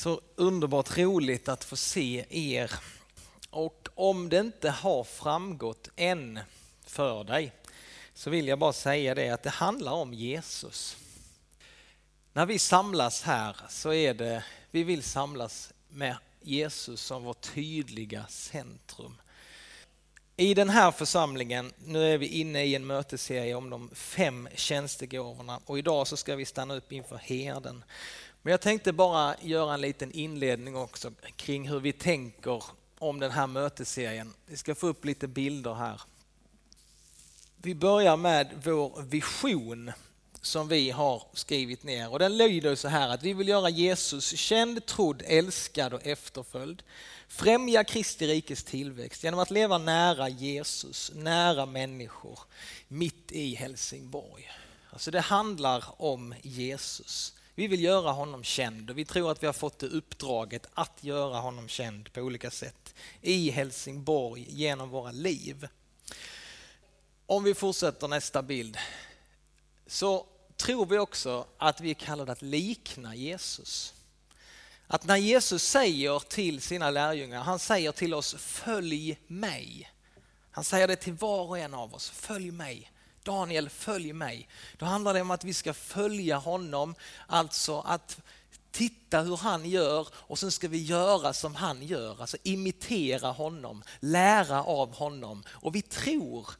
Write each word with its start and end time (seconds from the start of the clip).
Så 0.00 0.20
underbart 0.36 0.98
roligt 0.98 1.48
att 1.48 1.64
få 1.64 1.76
se 1.76 2.24
er. 2.30 2.72
Och 3.50 3.88
om 3.94 4.28
det 4.28 4.38
inte 4.38 4.70
har 4.70 5.04
framgått 5.04 5.88
än 5.96 6.38
för 6.86 7.24
dig 7.24 7.52
så 8.14 8.30
vill 8.30 8.48
jag 8.48 8.58
bara 8.58 8.72
säga 8.72 9.14
det 9.14 9.30
att 9.30 9.42
det 9.42 9.50
handlar 9.50 9.92
om 9.92 10.14
Jesus. 10.14 10.96
När 12.32 12.46
vi 12.46 12.58
samlas 12.58 13.22
här 13.22 13.56
så 13.68 13.92
är 13.92 14.14
det, 14.14 14.44
vi 14.70 14.84
vill 14.84 15.02
samlas 15.02 15.72
med 15.88 16.16
Jesus 16.42 17.00
som 17.00 17.24
vårt 17.24 17.54
tydliga 17.54 18.26
centrum. 18.26 19.16
I 20.36 20.54
den 20.54 20.70
här 20.70 20.90
församlingen, 20.90 21.72
nu 21.84 22.14
är 22.14 22.18
vi 22.18 22.26
inne 22.26 22.64
i 22.64 22.74
en 22.74 22.86
mötesserie 22.86 23.54
om 23.54 23.70
de 23.70 23.90
fem 23.94 24.48
tjänstegåvorna 24.54 25.60
och 25.66 25.78
idag 25.78 26.06
så 26.06 26.16
ska 26.16 26.36
vi 26.36 26.44
stanna 26.44 26.74
upp 26.74 26.92
inför 26.92 27.16
herden. 27.16 27.84
Men 28.42 28.50
jag 28.50 28.60
tänkte 28.60 28.92
bara 28.92 29.36
göra 29.42 29.74
en 29.74 29.80
liten 29.80 30.12
inledning 30.12 30.76
också 30.76 31.12
kring 31.36 31.68
hur 31.68 31.80
vi 31.80 31.92
tänker 31.92 32.64
om 32.98 33.20
den 33.20 33.30
här 33.30 33.46
mötesserien. 33.46 34.34
Vi 34.46 34.56
ska 34.56 34.74
få 34.74 34.86
upp 34.86 35.04
lite 35.04 35.28
bilder 35.28 35.74
här. 35.74 36.00
Vi 37.56 37.74
börjar 37.74 38.16
med 38.16 38.50
vår 38.64 39.02
vision 39.02 39.92
som 40.42 40.68
vi 40.68 40.90
har 40.90 41.22
skrivit 41.32 41.82
ner 41.82 42.12
och 42.12 42.18
den 42.18 42.36
lyder 42.36 42.74
så 42.74 42.88
här 42.88 43.08
att 43.08 43.22
vi 43.22 43.32
vill 43.32 43.48
göra 43.48 43.68
Jesus 43.68 44.36
känd, 44.36 44.86
trodd, 44.86 45.22
älskad 45.26 45.94
och 45.94 46.06
efterföljd. 46.06 46.82
Främja 47.28 47.84
Kristi 47.84 48.26
rikes 48.26 48.64
tillväxt 48.64 49.24
genom 49.24 49.40
att 49.40 49.50
leva 49.50 49.78
nära 49.78 50.28
Jesus, 50.28 51.12
nära 51.14 51.66
människor, 51.66 52.38
mitt 52.88 53.32
i 53.32 53.54
Helsingborg. 53.54 54.50
Alltså 54.90 55.10
det 55.10 55.20
handlar 55.20 55.84
om 56.02 56.34
Jesus. 56.42 57.34
Vi 57.54 57.66
vill 57.66 57.84
göra 57.84 58.10
honom 58.10 58.44
känd 58.44 58.90
och 58.90 58.98
vi 58.98 59.04
tror 59.04 59.30
att 59.30 59.42
vi 59.42 59.46
har 59.46 59.52
fått 59.52 59.78
det 59.78 59.86
uppdraget 59.86 60.66
att 60.74 61.04
göra 61.04 61.38
honom 61.38 61.68
känd 61.68 62.12
på 62.12 62.20
olika 62.20 62.50
sätt 62.50 62.94
i 63.20 63.50
Helsingborg 63.50 64.46
genom 64.48 64.90
våra 64.90 65.12
liv. 65.12 65.68
Om 67.26 67.44
vi 67.44 67.54
fortsätter 67.54 68.08
nästa 68.08 68.42
bild 68.42 68.78
så 69.86 70.26
tror 70.56 70.86
vi 70.86 70.98
också 70.98 71.46
att 71.58 71.80
vi 71.80 71.90
är 71.90 71.94
kallade 71.94 72.32
att 72.32 72.42
likna 72.42 73.14
Jesus. 73.14 73.94
Att 74.86 75.04
när 75.04 75.16
Jesus 75.16 75.62
säger 75.62 76.18
till 76.18 76.60
sina 76.60 76.90
lärjungar, 76.90 77.42
han 77.42 77.58
säger 77.58 77.92
till 77.92 78.14
oss 78.14 78.34
följ 78.34 79.18
mig. 79.26 79.90
Han 80.50 80.64
säger 80.64 80.88
det 80.88 80.96
till 80.96 81.12
var 81.12 81.42
och 81.42 81.58
en 81.58 81.74
av 81.74 81.94
oss, 81.94 82.10
följ 82.10 82.50
mig. 82.50 82.90
Daniel, 83.22 83.68
följ 83.68 84.12
mig. 84.12 84.48
Då 84.76 84.86
handlar 84.86 85.14
det 85.14 85.20
om 85.20 85.30
att 85.30 85.44
vi 85.44 85.54
ska 85.54 85.74
följa 85.74 86.36
honom, 86.36 86.94
alltså 87.26 87.80
att 87.80 88.20
titta 88.70 89.20
hur 89.20 89.36
han 89.36 89.70
gör 89.70 90.08
och 90.14 90.38
sen 90.38 90.50
ska 90.50 90.68
vi 90.68 90.82
göra 90.82 91.32
som 91.32 91.54
han 91.54 91.82
gör, 91.82 92.20
alltså 92.20 92.36
imitera 92.42 93.30
honom, 93.30 93.82
lära 94.00 94.64
av 94.64 94.94
honom. 94.94 95.42
Och 95.48 95.74
vi 95.74 95.82
tror, 95.82 96.50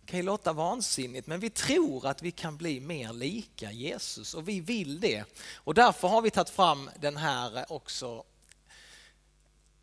det 0.00 0.10
kan 0.10 0.18
ju 0.18 0.22
låta 0.26 0.52
vansinnigt, 0.52 1.26
men 1.26 1.40
vi 1.40 1.50
tror 1.50 2.06
att 2.06 2.22
vi 2.22 2.30
kan 2.30 2.56
bli 2.56 2.80
mer 2.80 3.12
lika 3.12 3.72
Jesus 3.72 4.34
och 4.34 4.48
vi 4.48 4.60
vill 4.60 5.00
det. 5.00 5.24
Och 5.54 5.74
därför 5.74 6.08
har 6.08 6.22
vi 6.22 6.30
tagit 6.30 6.50
fram 6.50 6.90
den 7.00 7.16
här 7.16 7.72
också 7.72 8.24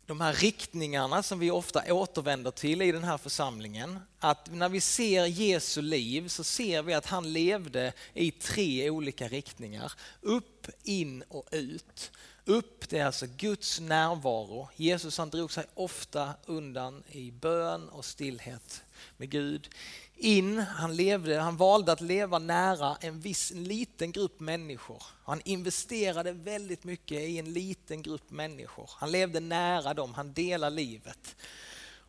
de 0.06 0.20
här 0.20 0.32
riktningarna 0.32 1.22
som 1.22 1.38
vi 1.38 1.50
ofta 1.50 1.94
återvänder 1.94 2.50
till 2.50 2.82
i 2.82 2.92
den 2.92 3.04
här 3.04 3.18
församlingen. 3.18 4.00
Att 4.18 4.52
när 4.52 4.68
vi 4.68 4.80
ser 4.80 5.26
Jesu 5.26 5.82
liv 5.82 6.28
så 6.28 6.44
ser 6.44 6.82
vi 6.82 6.94
att 6.94 7.06
han 7.06 7.32
levde 7.32 7.92
i 8.14 8.30
tre 8.30 8.90
olika 8.90 9.28
riktningar. 9.28 9.92
Upp, 10.20 10.66
in 10.82 11.24
och 11.28 11.48
ut. 11.50 12.10
Upp, 12.44 12.88
det 12.88 12.98
är 12.98 13.06
alltså 13.06 13.26
Guds 13.36 13.80
närvaro. 13.80 14.68
Jesus 14.76 15.18
han 15.18 15.30
drog 15.30 15.52
sig 15.52 15.64
ofta 15.74 16.34
undan 16.46 17.02
i 17.10 17.30
bön 17.30 17.88
och 17.88 18.04
stillhet 18.04 18.82
med 19.16 19.30
Gud 19.30 19.68
in, 20.16 20.58
han, 20.58 20.96
levde, 20.96 21.38
han 21.38 21.56
valde 21.56 21.92
att 21.92 22.00
leva 22.00 22.38
nära 22.38 22.96
en 23.00 23.20
viss 23.20 23.52
en 23.52 23.64
liten 23.64 24.12
grupp 24.12 24.40
människor. 24.40 25.02
Han 25.24 25.40
investerade 25.44 26.32
väldigt 26.32 26.84
mycket 26.84 27.20
i 27.20 27.38
en 27.38 27.52
liten 27.52 28.02
grupp 28.02 28.30
människor. 28.30 28.90
Han 28.94 29.10
levde 29.10 29.40
nära 29.40 29.94
dem, 29.94 30.14
han 30.14 30.32
delade 30.32 30.76
livet. 30.76 31.36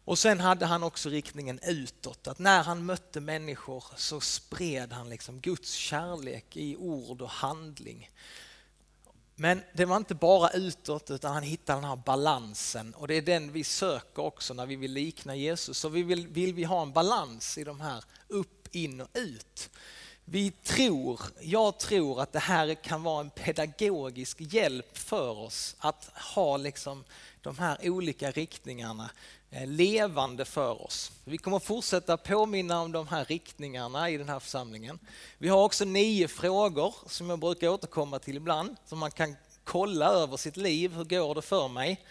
Och 0.06 0.20
sen 0.20 0.40
hade 0.40 0.66
han 0.66 0.84
också 0.84 1.10
riktningen 1.10 1.60
utåt, 1.64 2.28
att 2.28 2.40
när 2.40 2.64
han 2.64 2.86
mötte 2.86 3.20
människor 3.20 3.84
så 3.96 4.22
spred 4.22 4.94
han 4.94 5.10
liksom 5.10 5.40
Guds 5.40 5.74
kärlek 5.74 6.58
i 6.58 6.76
ord 6.76 7.22
och 7.22 7.30
handling. 7.30 8.10
Men 9.36 9.62
det 9.74 9.86
var 9.86 9.98
inte 9.98 10.16
bara 10.16 10.50
utåt 10.50 11.12
utan 11.12 11.34
han 11.34 11.44
hittade 11.44 11.78
den 11.78 11.90
här 11.90 11.96
balansen 11.96 12.94
och 12.94 13.08
det 13.08 13.16
är 13.16 13.22
den 13.22 13.52
vi 13.52 13.64
söker 13.64 14.24
också 14.24 14.54
när 14.54 14.66
vi 14.66 14.76
vill 14.76 14.92
likna 14.92 15.36
Jesus. 15.36 15.78
Så 15.78 15.90
vi 15.90 16.04
vill, 16.04 16.28
vill 16.28 16.54
vi 16.54 16.64
ha 16.64 16.82
en 16.82 16.94
balans 16.94 17.58
i 17.58 17.64
de 17.64 17.82
här 17.82 18.04
upp, 18.28 18.76
in 18.76 19.02
och 19.02 19.10
ut. 19.14 19.70
Vi 20.26 20.52
tror, 20.52 21.22
jag 21.42 21.80
tror 21.80 22.22
att 22.22 22.34
det 22.34 22.40
här 22.40 22.84
kan 22.84 23.04
vara 23.04 23.22
en 23.22 23.30
pedagogisk 23.30 24.38
hjälp 24.42 24.98
för 24.98 25.30
oss 25.38 25.76
att 25.80 26.12
ha 26.36 26.58
liksom 26.58 27.04
de 27.42 27.58
här 27.58 27.78
olika 27.90 28.32
riktningarna 28.32 29.10
Eh, 29.56 29.68
levande 29.68 30.46
för 30.46 30.86
oss. 30.86 31.12
Vi 31.24 31.38
kommer 31.38 31.60
fortsätta 31.60 32.18
påminna 32.18 32.82
om 32.82 32.92
de 32.92 33.08
här 33.08 33.26
riktningarna 33.26 34.10
i 34.10 34.18
den 34.18 34.30
här 34.30 34.40
församlingen. 34.40 35.00
Vi 35.38 35.48
har 35.48 35.64
också 35.64 35.86
nio 35.86 36.28
frågor 36.28 36.96
som 37.08 37.30
jag 37.30 37.40
brukar 37.40 37.68
återkomma 37.68 38.20
till 38.20 38.38
ibland, 38.38 38.76
som 38.86 39.00
man 39.00 39.12
kan 39.12 39.36
kolla 39.64 40.06
över 40.06 40.38
sitt 40.38 40.58
liv. 40.58 40.94
Hur 40.94 41.04
går 41.04 41.36
det 41.36 41.42
för 41.42 41.68
mig? 41.68 42.06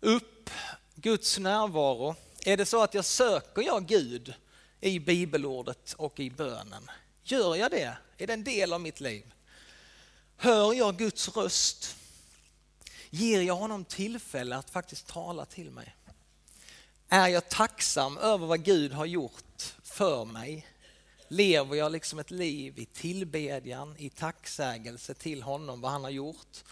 Upp, 0.00 0.50
Guds 0.94 1.38
närvaro. 1.38 2.14
Är 2.44 2.56
det 2.56 2.66
så 2.66 2.82
att 2.82 2.94
jag 2.94 3.04
söker 3.04 3.62
jag 3.62 3.86
Gud 3.86 4.34
i 4.80 4.98
bibelordet 4.98 5.94
och 5.98 6.20
i 6.20 6.30
bönen? 6.30 6.90
Gör 7.22 7.56
jag 7.56 7.70
det? 7.70 7.96
Är 8.18 8.26
det 8.26 8.32
en 8.32 8.44
del 8.44 8.72
av 8.72 8.80
mitt 8.80 9.00
liv? 9.00 9.32
Hör 10.36 10.72
jag 10.72 10.96
Guds 10.96 11.36
röst? 11.36 11.96
Ger 13.10 13.42
jag 13.42 13.56
honom 13.56 13.84
tillfälle 13.84 14.56
att 14.56 14.70
faktiskt 14.70 15.06
tala 15.06 15.44
till 15.44 15.70
mig? 15.70 15.96
Är 17.14 17.28
jag 17.28 17.48
tacksam 17.48 18.18
över 18.18 18.46
vad 18.46 18.64
Gud 18.64 18.92
har 18.92 19.06
gjort 19.06 19.74
för 19.82 20.24
mig? 20.24 20.66
Lever 21.28 21.76
jag 21.76 21.92
liksom 21.92 22.18
ett 22.18 22.30
liv 22.30 22.78
i 22.78 22.86
tillbedjan, 22.86 23.94
i 23.98 24.10
tacksägelse 24.10 25.14
till 25.14 25.42
honom, 25.42 25.80
vad 25.80 25.90
han 25.90 26.04
har 26.04 26.10
gjort? 26.10 26.64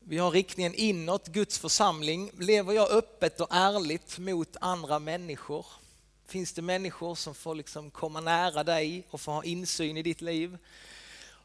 Vi 0.00 0.18
har 0.18 0.30
riktningen 0.30 0.74
inåt, 0.74 1.26
Guds 1.26 1.58
församling. 1.58 2.30
Lever 2.38 2.72
jag 2.72 2.90
öppet 2.90 3.40
och 3.40 3.48
ärligt 3.50 4.18
mot 4.18 4.56
andra 4.60 4.98
människor? 4.98 5.66
Finns 6.26 6.52
det 6.52 6.62
människor 6.62 7.14
som 7.14 7.34
får 7.34 7.54
liksom 7.54 7.90
komma 7.90 8.20
nära 8.20 8.64
dig 8.64 9.06
och 9.10 9.20
få 9.20 9.30
ha 9.30 9.44
insyn 9.44 9.96
i 9.96 10.02
ditt 10.02 10.20
liv? 10.20 10.58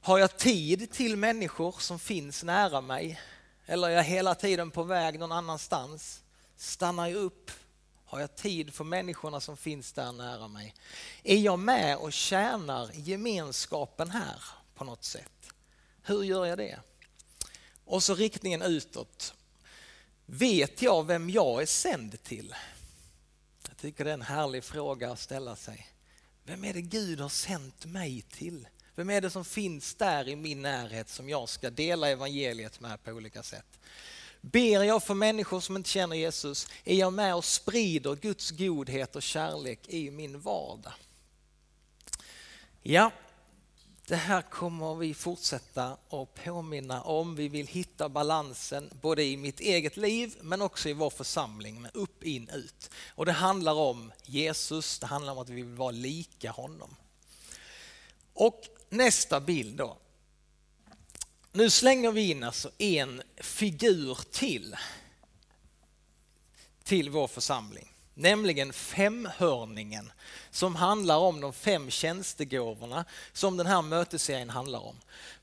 Har 0.01 0.17
jag 0.17 0.37
tid 0.37 0.91
till 0.91 1.17
människor 1.17 1.75
som 1.79 1.99
finns 1.99 2.43
nära 2.43 2.81
mig? 2.81 3.21
Eller 3.65 3.87
är 3.87 3.91
jag 3.91 4.03
hela 4.03 4.35
tiden 4.35 4.71
på 4.71 4.83
väg 4.83 5.19
någon 5.19 5.31
annanstans? 5.31 6.21
Stannar 6.57 7.07
jag 7.07 7.17
upp? 7.17 7.51
Har 8.13 8.19
jag 8.19 8.35
tid 8.35 8.73
för 8.73 8.83
människorna 8.83 9.39
som 9.39 9.57
finns 9.57 9.93
där 9.93 10.11
nära 10.11 10.47
mig? 10.47 10.75
Är 11.23 11.37
jag 11.37 11.59
med 11.59 11.97
och 11.97 12.13
tjänar 12.13 12.89
gemenskapen 12.93 14.09
här 14.09 14.41
på 14.75 14.83
något 14.83 15.03
sätt? 15.03 15.53
Hur 16.03 16.23
gör 16.23 16.45
jag 16.45 16.57
det? 16.57 16.79
Och 17.85 18.03
så 18.03 18.15
riktningen 18.15 18.61
utåt. 18.61 19.33
Vet 20.25 20.81
jag 20.81 21.07
vem 21.07 21.29
jag 21.29 21.61
är 21.61 21.65
sänd 21.65 22.23
till? 22.23 22.55
Jag 23.67 23.77
tycker 23.77 24.03
det 24.03 24.09
är 24.09 24.13
en 24.13 24.21
härlig 24.21 24.63
fråga 24.63 25.11
att 25.11 25.19
ställa 25.19 25.55
sig. 25.55 25.87
Vem 26.43 26.63
är 26.63 26.73
det 26.73 26.81
Gud 26.81 27.19
har 27.19 27.29
sänt 27.29 27.85
mig 27.85 28.21
till? 28.21 28.67
Vem 28.95 29.09
är 29.09 29.21
det 29.21 29.29
som 29.29 29.45
finns 29.45 29.95
där 29.95 30.27
i 30.27 30.35
min 30.35 30.61
närhet 30.61 31.09
som 31.09 31.29
jag 31.29 31.49
ska 31.49 31.69
dela 31.69 32.09
evangeliet 32.09 32.79
med 32.79 33.03
på 33.03 33.11
olika 33.11 33.43
sätt? 33.43 33.79
Ber 34.51 34.83
jag 34.83 35.03
för 35.03 35.13
människor 35.13 35.59
som 35.59 35.75
inte 35.75 35.89
känner 35.89 36.15
Jesus? 36.15 36.67
Är 36.83 36.95
jag 36.95 37.13
med 37.13 37.35
och 37.35 37.45
sprider 37.45 38.15
Guds 38.15 38.51
godhet 38.51 39.15
och 39.15 39.23
kärlek 39.23 39.79
i 39.87 40.11
min 40.11 40.39
vardag? 40.39 40.93
Ja, 42.81 43.11
det 44.07 44.15
här 44.15 44.41
kommer 44.41 44.95
vi 44.95 45.13
fortsätta 45.13 45.97
att 46.09 46.33
påminna 46.43 47.01
om. 47.01 47.35
Vi 47.35 47.47
vill 47.47 47.67
hitta 47.67 48.09
balansen 48.09 48.89
både 49.01 49.23
i 49.23 49.37
mitt 49.37 49.59
eget 49.59 49.97
liv 49.97 50.35
men 50.41 50.61
också 50.61 50.89
i 50.89 50.93
vår 50.93 51.09
församling 51.09 51.81
med 51.81 51.91
upp, 51.93 52.23
in, 52.23 52.49
ut. 52.49 52.89
Och 53.07 53.25
det 53.25 53.31
handlar 53.31 53.73
om 53.73 54.11
Jesus, 54.25 54.99
det 54.99 55.07
handlar 55.07 55.33
om 55.33 55.39
att 55.39 55.49
vi 55.49 55.55
vill 55.61 55.75
vara 55.75 55.91
lika 55.91 56.51
honom. 56.51 56.95
Och 58.33 58.61
nästa 58.89 59.39
bild 59.39 59.77
då. 59.77 59.97
Nu 61.55 61.69
slänger 61.69 62.11
vi 62.11 62.31
in 62.31 62.43
alltså 62.43 62.71
en 62.77 63.21
figur 63.37 64.17
till 64.31 64.75
till 66.83 67.09
vår 67.09 67.27
församling. 67.27 67.93
nämligen 68.13 68.73
femhörningen 68.73 70.11
som 70.51 70.75
handlar 70.75 71.17
om 71.17 71.41
de 71.41 71.53
fem 71.53 71.89
tjänstegåvorna 71.89 73.05
som 73.33 73.57
den 73.57 73.67
här 73.67 73.81
mötesserien 73.81 74.49
handlar 74.49 74.79
om. 74.79 74.95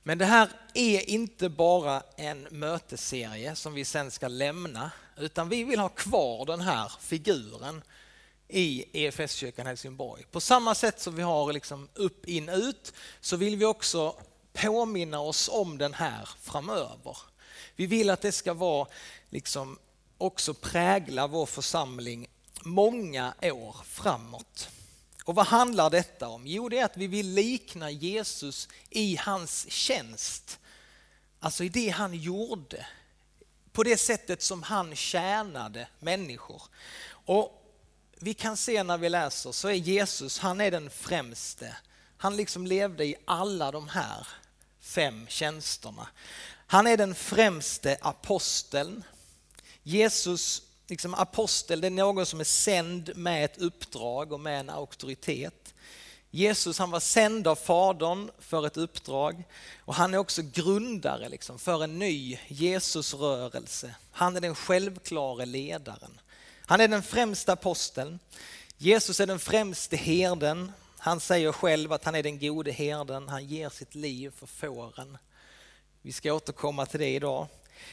Men 0.02 0.18
det 0.18 0.24
här 0.24 0.48
är 0.74 1.10
inte 1.10 1.48
bara 1.48 2.02
en 2.16 2.46
mötesserie 2.50 3.56
som 3.56 3.74
vi 3.74 3.84
sen 3.84 4.10
ska 4.10 4.28
lämna 4.28 4.90
utan 5.16 5.48
vi 5.48 5.64
vill 5.64 5.80
ha 5.80 5.88
kvar 5.88 6.46
den 6.46 6.60
här 6.60 6.92
figuren 7.00 7.82
i 8.48 8.84
EFS-kyrkan 8.92 9.66
Helsingborg. 9.66 10.24
På 10.30 10.40
samma 10.40 10.74
sätt 10.74 11.00
som 11.00 11.16
vi 11.16 11.22
har 11.22 11.52
liksom 11.52 11.88
upp, 11.94 12.28
in, 12.28 12.48
ut 12.48 12.92
så 13.20 13.36
vill 13.36 13.56
vi 13.56 13.64
också 13.64 14.16
påminna 14.62 15.20
oss 15.20 15.48
om 15.52 15.78
den 15.78 15.94
här 15.94 16.28
framöver. 16.42 17.16
Vi 17.76 17.86
vill 17.86 18.10
att 18.10 18.22
det 18.22 18.32
ska 18.32 18.54
vara 18.54 18.88
liksom 19.30 19.78
också 20.18 20.54
prägla 20.54 21.26
vår 21.26 21.46
församling 21.46 22.28
många 22.62 23.34
år 23.42 23.76
framåt. 23.84 24.68
Och 25.24 25.34
vad 25.34 25.46
handlar 25.46 25.90
detta 25.90 26.28
om? 26.28 26.46
Jo, 26.46 26.68
det 26.68 26.78
är 26.78 26.84
att 26.84 26.96
vi 26.96 27.06
vill 27.06 27.28
likna 27.34 27.90
Jesus 27.90 28.68
i 28.90 29.16
hans 29.16 29.70
tjänst. 29.70 30.58
Alltså 31.40 31.64
i 31.64 31.68
det 31.68 31.88
han 31.88 32.14
gjorde. 32.14 32.86
På 33.72 33.82
det 33.82 33.96
sättet 33.96 34.42
som 34.42 34.62
han 34.62 34.96
tjänade 34.96 35.88
människor. 35.98 36.62
Och 37.10 37.62
vi 38.18 38.34
kan 38.34 38.56
se 38.56 38.82
när 38.82 38.98
vi 38.98 39.08
läser 39.08 39.52
så 39.52 39.68
är 39.68 39.74
Jesus, 39.74 40.38
han 40.38 40.60
är 40.60 40.70
den 40.70 40.90
främste. 40.90 41.76
Han 42.16 42.36
liksom 42.36 42.66
levde 42.66 43.04
i 43.04 43.16
alla 43.24 43.70
de 43.70 43.88
här 43.88 44.26
fem 44.90 45.26
tjänsterna. 45.28 46.08
Han 46.66 46.86
är 46.86 46.96
den 46.96 47.14
främste 47.14 47.98
aposteln. 48.00 49.04
Jesus, 49.82 50.62
liksom 50.86 51.14
apostel, 51.14 51.80
det 51.80 51.88
är 51.88 51.90
någon 51.90 52.26
som 52.26 52.40
är 52.40 52.44
sänd 52.44 53.10
med 53.16 53.44
ett 53.44 53.58
uppdrag 53.58 54.32
och 54.32 54.40
med 54.40 54.60
en 54.60 54.70
auktoritet. 54.70 55.74
Jesus 56.30 56.78
han 56.78 56.90
var 56.90 57.00
sänd 57.00 57.46
av 57.46 57.56
Fadern 57.56 58.30
för 58.38 58.66
ett 58.66 58.76
uppdrag 58.76 59.44
och 59.78 59.94
han 59.94 60.14
är 60.14 60.18
också 60.18 60.42
grundare 60.42 61.28
liksom 61.28 61.58
för 61.58 61.84
en 61.84 61.98
ny 61.98 62.38
Jesusrörelse. 62.48 63.94
Han 64.12 64.36
är 64.36 64.40
den 64.40 64.54
självklare 64.54 65.46
ledaren. 65.46 66.20
Han 66.66 66.80
är 66.80 66.88
den 66.88 67.02
främsta 67.02 67.52
aposteln. 67.52 68.18
Jesus 68.78 69.20
är 69.20 69.26
den 69.26 69.38
främste 69.38 69.96
herden. 69.96 70.72
Han 71.02 71.20
säger 71.20 71.52
själv 71.52 71.92
att 71.92 72.04
han 72.04 72.14
är 72.14 72.22
den 72.22 72.38
gode 72.38 72.72
herden. 72.72 73.28
Han 73.28 73.46
ger 73.46 73.68
sitt 73.68 73.94
liv 73.94 74.32
för 74.36 74.46
fåren. 74.46 75.18
Vi 76.02 76.12
ska 76.12 76.32
återkomma 76.32 76.86
till 76.86 77.00
det 77.00 77.08
idag. 77.08 77.46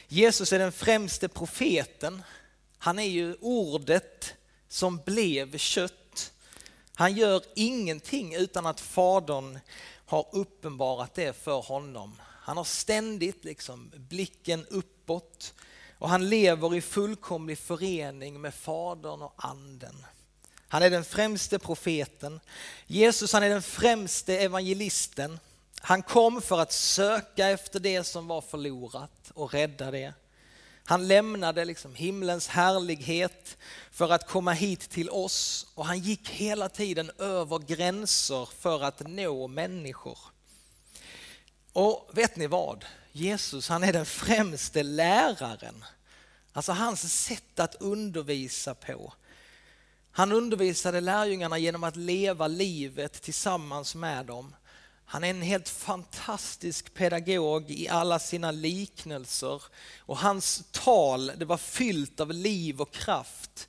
Jesus 0.08 0.52
är 0.52 0.58
den 0.58 0.72
främste 0.72 1.28
profeten. 1.28 2.22
Han 2.78 2.98
är 2.98 3.08
ju 3.08 3.36
ordet 3.40 4.34
som 4.68 5.00
blev 5.06 5.58
kött. 5.58 6.32
Han 6.94 7.14
gör 7.14 7.42
ingenting 7.54 8.34
utan 8.34 8.66
att 8.66 8.80
Fadern 8.80 9.58
har 10.06 10.26
uppenbarat 10.32 11.14
det 11.14 11.32
för 11.32 11.60
honom. 11.60 12.20
Han 12.22 12.56
har 12.56 12.64
ständigt 12.64 13.44
liksom 13.44 13.92
blicken 13.96 14.66
uppåt 14.66 15.54
och 15.98 16.08
han 16.08 16.28
lever 16.28 16.74
i 16.74 16.80
fullkomlig 16.80 17.58
förening 17.58 18.40
med 18.40 18.54
Fadern 18.54 19.22
och 19.22 19.34
Anden. 19.36 20.04
Han 20.68 20.82
är 20.82 20.90
den 20.90 21.04
främste 21.04 21.58
profeten. 21.58 22.40
Jesus 22.86 23.32
han 23.32 23.42
är 23.42 23.48
den 23.48 23.62
främste 23.62 24.38
evangelisten. 24.38 25.40
Han 25.80 26.02
kom 26.02 26.42
för 26.42 26.58
att 26.60 26.72
söka 26.72 27.48
efter 27.48 27.80
det 27.80 28.04
som 28.04 28.26
var 28.26 28.40
förlorat 28.40 29.30
och 29.34 29.52
rädda 29.52 29.90
det. 29.90 30.14
Han 30.84 31.08
lämnade 31.08 31.64
liksom 31.64 31.94
himlens 31.94 32.48
härlighet 32.48 33.56
för 33.90 34.12
att 34.12 34.28
komma 34.28 34.52
hit 34.52 34.90
till 34.90 35.10
oss 35.10 35.66
och 35.74 35.86
han 35.86 35.98
gick 35.98 36.28
hela 36.28 36.68
tiden 36.68 37.10
över 37.18 37.58
gränser 37.58 38.48
för 38.58 38.84
att 38.84 39.08
nå 39.08 39.46
människor. 39.46 40.18
Och 41.72 42.10
vet 42.12 42.36
ni 42.36 42.46
vad? 42.46 42.84
Jesus 43.12 43.68
han 43.68 43.84
är 43.84 43.92
den 43.92 44.06
främste 44.06 44.82
läraren. 44.82 45.84
Alltså 46.52 46.72
hans 46.72 47.24
sätt 47.24 47.60
att 47.60 47.74
undervisa 47.74 48.74
på. 48.74 49.12
Han 50.18 50.32
undervisade 50.32 51.00
lärjungarna 51.00 51.58
genom 51.58 51.84
att 51.84 51.96
leva 51.96 52.46
livet 52.46 53.22
tillsammans 53.22 53.94
med 53.94 54.26
dem. 54.26 54.54
Han 55.04 55.24
är 55.24 55.30
en 55.30 55.42
helt 55.42 55.68
fantastisk 55.68 56.94
pedagog 56.94 57.70
i 57.70 57.88
alla 57.88 58.18
sina 58.18 58.50
liknelser 58.50 59.62
och 59.98 60.18
hans 60.18 60.64
tal 60.70 61.32
det 61.36 61.44
var 61.44 61.56
fyllt 61.56 62.20
av 62.20 62.32
liv 62.32 62.80
och 62.80 62.92
kraft. 62.92 63.68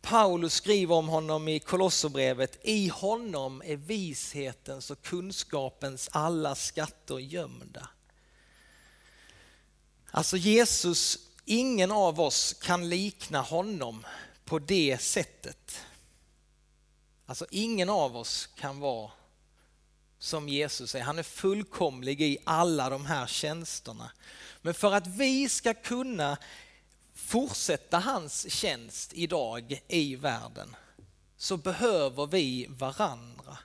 Paulus 0.00 0.54
skriver 0.54 0.94
om 0.94 1.08
honom 1.08 1.48
i 1.48 1.60
Kolosserbrevet, 1.60 2.58
i 2.62 2.88
honom 2.88 3.62
är 3.64 3.76
vishetens 3.76 4.90
och 4.90 5.02
kunskapens 5.02 6.08
alla 6.12 6.54
skatter 6.54 7.18
gömda. 7.18 7.88
Alltså 10.10 10.36
Jesus, 10.36 11.18
ingen 11.44 11.90
av 11.90 12.20
oss 12.20 12.52
kan 12.62 12.88
likna 12.88 13.40
honom 13.40 14.04
på 14.52 14.58
det 14.58 14.98
sättet. 15.00 15.80
Alltså 17.26 17.46
ingen 17.50 17.88
av 17.88 18.16
oss 18.16 18.46
kan 18.46 18.80
vara 18.80 19.10
som 20.18 20.48
Jesus 20.48 20.94
är. 20.94 21.00
Han 21.00 21.18
är 21.18 21.22
fullkomlig 21.22 22.22
i 22.22 22.38
alla 22.44 22.90
de 22.90 23.06
här 23.06 23.26
tjänsterna. 23.26 24.12
Men 24.62 24.74
för 24.74 24.92
att 24.92 25.06
vi 25.06 25.48
ska 25.48 25.74
kunna 25.74 26.38
fortsätta 27.14 27.98
hans 27.98 28.52
tjänst 28.52 29.12
idag 29.12 29.80
i 29.88 30.16
världen 30.16 30.76
så 31.36 31.56
behöver 31.56 32.26
vi 32.26 32.66
varandra. 32.68 33.58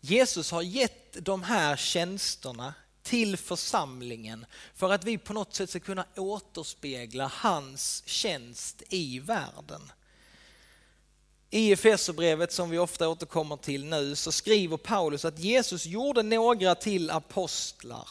Jesus 0.00 0.50
har 0.50 0.62
gett 0.62 1.24
de 1.24 1.42
här 1.42 1.76
tjänsterna 1.76 2.74
till 3.10 3.36
församlingen 3.36 4.46
för 4.74 4.90
att 4.90 5.04
vi 5.04 5.18
på 5.18 5.32
något 5.32 5.54
sätt 5.54 5.70
ska 5.70 5.80
kunna 5.80 6.06
återspegla 6.16 7.32
hans 7.34 8.02
tjänst 8.06 8.82
i 8.88 9.18
världen. 9.18 9.92
I 11.50 11.72
Efesierbrevet 11.72 12.52
som 12.52 12.70
vi 12.70 12.78
ofta 12.78 13.08
återkommer 13.08 13.56
till 13.56 13.84
nu 13.84 14.16
så 14.16 14.32
skriver 14.32 14.76
Paulus 14.76 15.24
att 15.24 15.38
Jesus 15.38 15.86
gjorde 15.86 16.22
några 16.22 16.74
till 16.74 17.10
apostlar. 17.10 18.08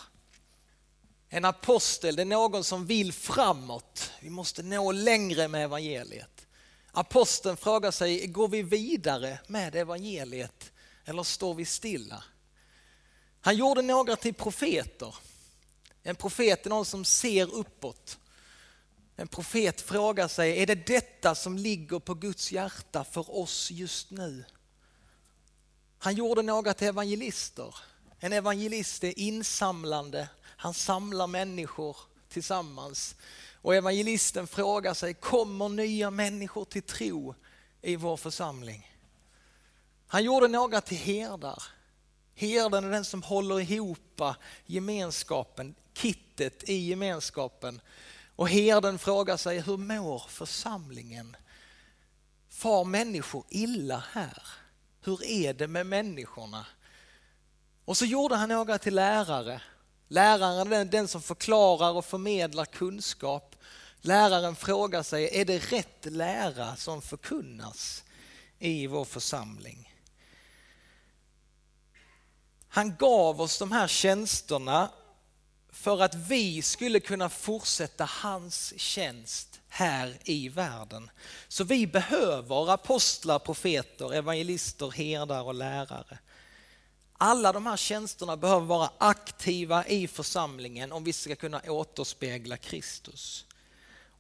En 1.30 1.46
apostel 1.46 2.16
det 2.16 2.22
är 2.22 2.26
någon 2.26 2.64
som 2.64 2.86
vill 2.86 3.14
framåt. 3.14 4.12
Vi 4.22 4.30
måste 4.30 4.64
nå 4.64 4.92
längre 4.92 5.48
med 5.48 5.64
evangeliet. 5.64 6.48
Aposteln 6.92 7.58
frågar 7.58 7.92
sig, 7.92 8.28
går 8.28 8.48
vi 8.48 8.62
vidare 8.62 9.40
med 9.48 9.76
evangeliet 9.76 10.72
eller 11.06 11.24
står 11.24 11.54
vi 11.54 11.66
stilla? 11.66 12.24
Han 13.42 13.56
gjorde 13.56 13.82
några 13.82 14.16
till 14.16 14.34
profeter. 14.34 15.16
En 16.04 16.16
profet 16.16 16.66
är 16.66 16.70
någon 16.70 16.86
som 16.86 17.06
ser 17.06 17.54
uppåt 17.54 18.18
en 19.20 19.28
profet 19.28 19.82
frågar 19.82 20.28
sig, 20.28 20.62
är 20.62 20.66
det 20.66 20.88
detta 20.88 21.36
som 21.36 21.58
ligger 21.58 22.00
på 22.00 22.14
Guds 22.14 22.52
hjärta 22.52 23.04
för 23.04 23.38
oss 23.38 23.72
just 23.72 24.12
nu? 24.12 24.44
Han 25.98 26.16
gjorde 26.16 26.42
några 26.42 26.74
till 26.74 26.88
evangelister. 26.88 27.76
En 28.20 28.34
evangelist 28.34 29.04
är 29.04 29.20
insamlande, 29.20 30.30
han 30.42 30.74
samlar 30.74 31.28
människor 31.28 31.98
tillsammans. 32.30 33.16
Och 33.62 33.76
evangelisten 33.76 34.48
frågar 34.48 34.94
sig, 34.94 35.14
kommer 35.14 35.70
nya 35.70 36.12
människor 36.12 36.66
till 36.66 36.84
tro 36.84 37.36
i 37.82 37.96
vår 37.96 38.18
församling? 38.18 38.92
Han 40.08 40.24
gjorde 40.24 40.48
några 40.48 40.82
till 40.82 40.98
herdar. 40.98 41.64
Herden 42.40 42.84
är 42.84 42.92
den 42.92 43.06
som 43.06 43.24
håller 43.24 43.60
ihop 43.60 44.22
gemenskapen, 44.66 45.76
kittet 45.94 46.70
i 46.70 46.74
gemenskapen 46.74 47.82
och 48.36 48.50
herden 48.50 49.00
frågar 49.00 49.38
sig, 49.38 49.60
hur 49.60 49.78
mår 49.78 50.24
församlingen? 50.28 51.36
Far 52.50 52.86
människor 52.86 53.44
illa 53.50 54.04
här? 54.12 54.44
Hur 55.02 55.24
är 55.24 55.54
det 55.54 55.68
med 55.68 55.86
människorna? 55.86 56.66
Och 57.86 57.98
så 57.98 58.06
gjorde 58.06 58.36
han 58.36 58.50
några 58.50 58.78
till 58.78 58.96
lärare. 58.96 59.62
Läraren 60.08 60.74
är 60.74 60.86
den 60.86 61.08
som 61.08 61.22
förklarar 61.22 61.92
och 61.92 62.06
förmedlar 62.06 62.66
kunskap. 62.66 63.56
Läraren 64.02 64.56
frågar 64.56 65.04
sig, 65.04 65.40
är 65.40 65.46
det 65.46 65.72
rätt 65.72 66.06
lära 66.06 66.76
som 66.76 67.02
förkunnas 67.02 68.04
i 68.60 68.88
vår 68.88 69.06
församling? 69.06 69.89
Han 72.70 72.96
gav 72.96 73.42
oss 73.42 73.60
de 73.60 73.72
här 73.72 73.88
tjänsterna 73.88 74.90
för 75.72 76.02
att 76.02 76.16
vi 76.16 76.62
skulle 76.62 77.00
kunna 77.00 77.30
fortsätta 77.30 78.06
hans 78.06 78.74
tjänst 78.78 79.60
här 79.70 80.18
i 80.24 80.50
världen. 80.50 81.10
Så 81.48 81.64
vi 81.64 81.88
behöver 81.88 82.74
apostlar, 82.74 83.40
profeter, 83.40 84.14
evangelister, 84.14 84.92
herdar 84.92 85.44
och 85.44 85.54
lärare. 85.54 86.20
Alla 87.18 87.54
de 87.54 87.66
här 87.66 87.78
tjänsterna 87.78 88.38
behöver 88.38 88.66
vara 88.66 88.92
aktiva 88.98 89.86
i 89.86 90.08
församlingen 90.08 90.92
om 90.92 91.04
vi 91.04 91.14
ska 91.14 91.36
kunna 91.36 91.62
återspegla 91.68 92.58
Kristus. 92.58 93.46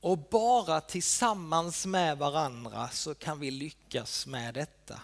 Och 0.01 0.17
bara 0.17 0.81
tillsammans 0.81 1.85
med 1.85 2.17
varandra 2.17 2.89
så 2.89 3.15
kan 3.15 3.39
vi 3.39 3.51
lyckas 3.51 4.27
med 4.27 4.53
detta. 4.53 5.01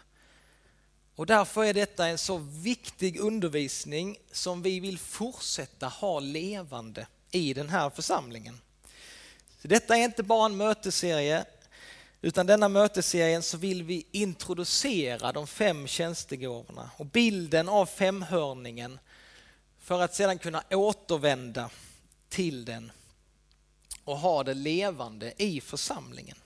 Och 1.16 1.26
därför 1.26 1.64
är 1.64 1.74
detta 1.74 2.08
en 2.08 2.18
så 2.18 2.38
viktig 2.38 3.20
undervisning 3.20 4.18
som 4.32 4.62
vi 4.62 4.80
vill 4.80 5.00
fortsätta 5.00 5.88
ha 5.88 6.20
levande 6.20 7.08
i 7.32 7.54
den 7.54 7.70
här 7.70 7.90
församlingen. 7.90 8.62
Så 9.62 9.68
detta 9.68 9.98
är 9.98 10.04
inte 10.04 10.24
bara 10.24 10.46
en 10.46 10.58
mötesserie, 10.58 11.46
utan 12.22 12.46
denna 12.46 12.70
mötesserien 12.70 13.44
så 13.44 13.58
vill 13.58 13.84
vi 13.84 14.06
introducera 14.12 15.32
de 15.32 15.48
fem 15.48 15.88
tjänstegåvorna 15.88 16.90
och 16.98 17.06
bilden 17.06 17.70
av 17.70 17.86
femhörningen 17.86 19.00
för 19.80 20.02
att 20.02 20.16
sedan 20.16 20.38
kunna 20.38 20.64
återvända 20.72 21.70
till 22.30 22.66
den 22.66 22.92
och 24.04 24.18
ha 24.18 24.44
det 24.44 24.54
levande 24.54 25.34
i 25.38 25.62
församlingen. 25.62 26.38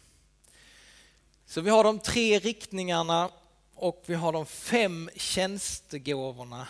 Så 1.46 1.62
vi 1.62 1.70
har 1.70 1.84
de 1.84 2.00
tre 2.00 2.40
riktningarna 2.40 3.30
och 3.80 4.04
vi 4.06 4.16
har 4.16 4.32
de 4.32 4.46
fem 4.46 5.10
tjänstegåvorna. 5.16 6.68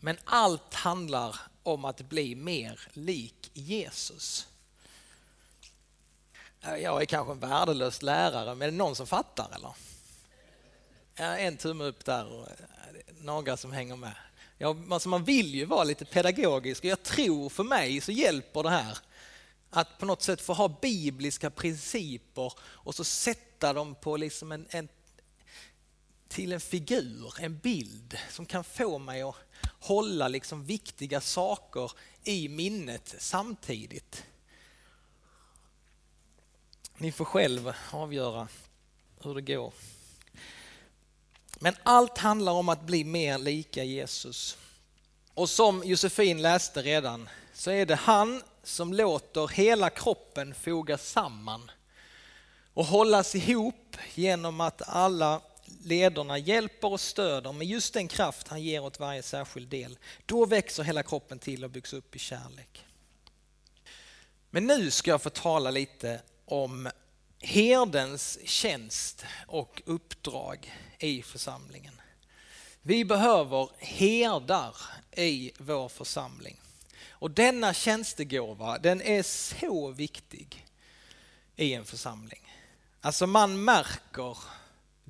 Men 0.00 0.16
allt 0.24 0.74
handlar 0.74 1.36
om 1.62 1.84
att 1.84 2.00
bli 2.00 2.34
mer 2.34 2.80
lik 2.92 3.50
Jesus. 3.52 4.48
Jag 6.60 7.02
är 7.02 7.04
kanske 7.04 7.32
en 7.32 7.38
värdelös 7.38 8.02
lärare, 8.02 8.54
men 8.54 8.68
är 8.68 8.72
det 8.72 8.78
någon 8.78 8.96
som 8.96 9.06
fattar 9.06 9.48
eller? 9.54 9.74
En 11.38 11.56
tumme 11.56 11.84
upp 11.84 12.04
där 12.04 12.32
och 12.32 12.48
några 13.20 13.56
som 13.56 13.72
hänger 13.72 13.96
med. 13.96 14.14
Ja, 14.58 14.76
alltså 14.90 15.08
man 15.08 15.24
vill 15.24 15.54
ju 15.54 15.64
vara 15.64 15.84
lite 15.84 16.04
pedagogisk 16.04 16.84
och 16.84 16.90
jag 16.90 17.02
tror 17.02 17.48
för 17.48 17.64
mig 17.64 18.00
så 18.00 18.12
hjälper 18.12 18.62
det 18.62 18.70
här 18.70 18.98
att 19.70 19.98
på 19.98 20.06
något 20.06 20.22
sätt 20.22 20.40
få 20.40 20.52
ha 20.52 20.68
bibliska 20.68 21.50
principer 21.50 22.52
och 22.60 22.94
så 22.94 23.04
sätta 23.04 23.72
dem 23.72 23.94
på 23.94 24.16
liksom 24.16 24.52
en, 24.52 24.66
en 24.70 24.88
till 26.32 26.52
en 26.52 26.60
figur, 26.60 27.34
en 27.40 27.58
bild 27.58 28.18
som 28.30 28.46
kan 28.46 28.64
få 28.64 28.98
mig 28.98 29.22
att 29.22 29.36
hålla 29.80 30.28
liksom 30.28 30.64
viktiga 30.64 31.20
saker 31.20 31.92
i 32.24 32.48
minnet 32.48 33.14
samtidigt. 33.18 34.24
Ni 36.96 37.12
får 37.12 37.24
själv 37.24 37.72
avgöra 37.90 38.48
hur 39.22 39.34
det 39.34 39.54
går. 39.54 39.72
Men 41.58 41.74
allt 41.82 42.18
handlar 42.18 42.52
om 42.52 42.68
att 42.68 42.82
bli 42.82 43.04
mer 43.04 43.38
lika 43.38 43.84
Jesus. 43.84 44.58
Och 45.34 45.50
som 45.50 45.82
Josefin 45.84 46.42
läste 46.42 46.82
redan 46.82 47.28
så 47.54 47.70
är 47.70 47.86
det 47.86 47.94
han 47.94 48.42
som 48.62 48.92
låter 48.92 49.48
hela 49.48 49.90
kroppen 49.90 50.54
fogas 50.54 51.10
samman 51.10 51.70
och 52.74 52.84
hållas 52.84 53.34
ihop 53.34 53.96
genom 54.14 54.60
att 54.60 54.82
alla 54.86 55.40
lederna 55.80 56.38
hjälper 56.38 56.92
och 56.92 57.00
stöder 57.00 57.52
med 57.52 57.66
just 57.66 57.94
den 57.94 58.08
kraft 58.08 58.48
han 58.48 58.62
ger 58.62 58.84
åt 58.84 59.00
varje 59.00 59.22
särskild 59.22 59.68
del. 59.68 59.98
Då 60.26 60.46
växer 60.46 60.82
hela 60.82 61.02
kroppen 61.02 61.38
till 61.38 61.64
och 61.64 61.70
byggs 61.70 61.92
upp 61.92 62.16
i 62.16 62.18
kärlek. 62.18 62.84
Men 64.50 64.66
nu 64.66 64.90
ska 64.90 65.10
jag 65.10 65.22
få 65.22 65.30
tala 65.30 65.70
lite 65.70 66.22
om 66.44 66.90
herdens 67.38 68.38
tjänst 68.44 69.24
och 69.46 69.82
uppdrag 69.86 70.72
i 70.98 71.22
församlingen. 71.22 72.00
Vi 72.82 73.04
behöver 73.04 73.68
herdar 73.78 74.76
i 75.16 75.52
vår 75.58 75.88
församling. 75.88 76.60
Och 77.08 77.30
denna 77.30 77.74
tjänstegåva, 77.74 78.78
den 78.78 79.02
är 79.02 79.22
så 79.22 79.90
viktig 79.90 80.66
i 81.56 81.74
en 81.74 81.84
församling. 81.84 82.52
Alltså 83.00 83.26
man 83.26 83.64
märker 83.64 84.38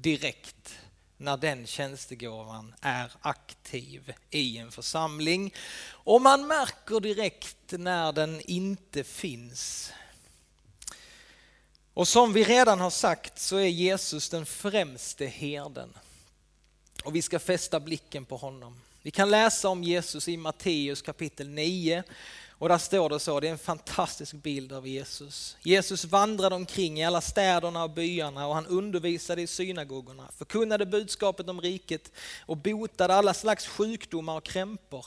direkt 0.02 0.78
när 1.16 1.36
den 1.36 1.66
tjänstegåvan 1.66 2.74
är 2.80 3.12
aktiv 3.20 4.12
i 4.30 4.58
en 4.58 4.72
församling. 4.72 5.54
Och 5.84 6.22
man 6.22 6.46
märker 6.46 7.00
direkt 7.00 7.56
när 7.70 8.12
den 8.12 8.40
inte 8.40 9.04
finns. 9.04 9.92
Och 11.94 12.08
som 12.08 12.32
vi 12.32 12.44
redan 12.44 12.80
har 12.80 12.90
sagt 12.90 13.38
så 13.38 13.56
är 13.56 13.66
Jesus 13.66 14.28
den 14.28 14.46
främste 14.46 15.26
herden. 15.26 15.94
Och 17.04 17.14
vi 17.14 17.22
ska 17.22 17.38
fästa 17.38 17.80
blicken 17.80 18.24
på 18.24 18.36
honom. 18.36 18.80
Vi 19.02 19.10
kan 19.10 19.30
läsa 19.30 19.68
om 19.68 19.84
Jesus 19.84 20.28
i 20.28 20.36
Matteus 20.36 21.02
kapitel 21.02 21.48
9 21.48 22.02
och 22.62 22.68
där 22.68 22.78
står 22.78 23.08
det 23.08 23.20
så, 23.20 23.40
det 23.40 23.48
är 23.48 23.52
en 23.52 23.58
fantastisk 23.58 24.32
bild 24.32 24.72
av 24.72 24.86
Jesus. 24.86 25.56
Jesus 25.62 26.04
vandrade 26.04 26.54
omkring 26.54 27.00
i 27.00 27.04
alla 27.04 27.20
städerna 27.20 27.84
och 27.84 27.90
byarna 27.90 28.46
och 28.46 28.54
han 28.54 28.66
undervisade 28.66 29.42
i 29.42 29.46
synagogorna, 29.46 30.28
förkunnade 30.36 30.86
budskapet 30.86 31.48
om 31.48 31.60
riket 31.60 32.12
och 32.46 32.56
botade 32.56 33.14
alla 33.14 33.34
slags 33.34 33.66
sjukdomar 33.66 34.36
och 34.36 34.44
krämpor. 34.44 35.06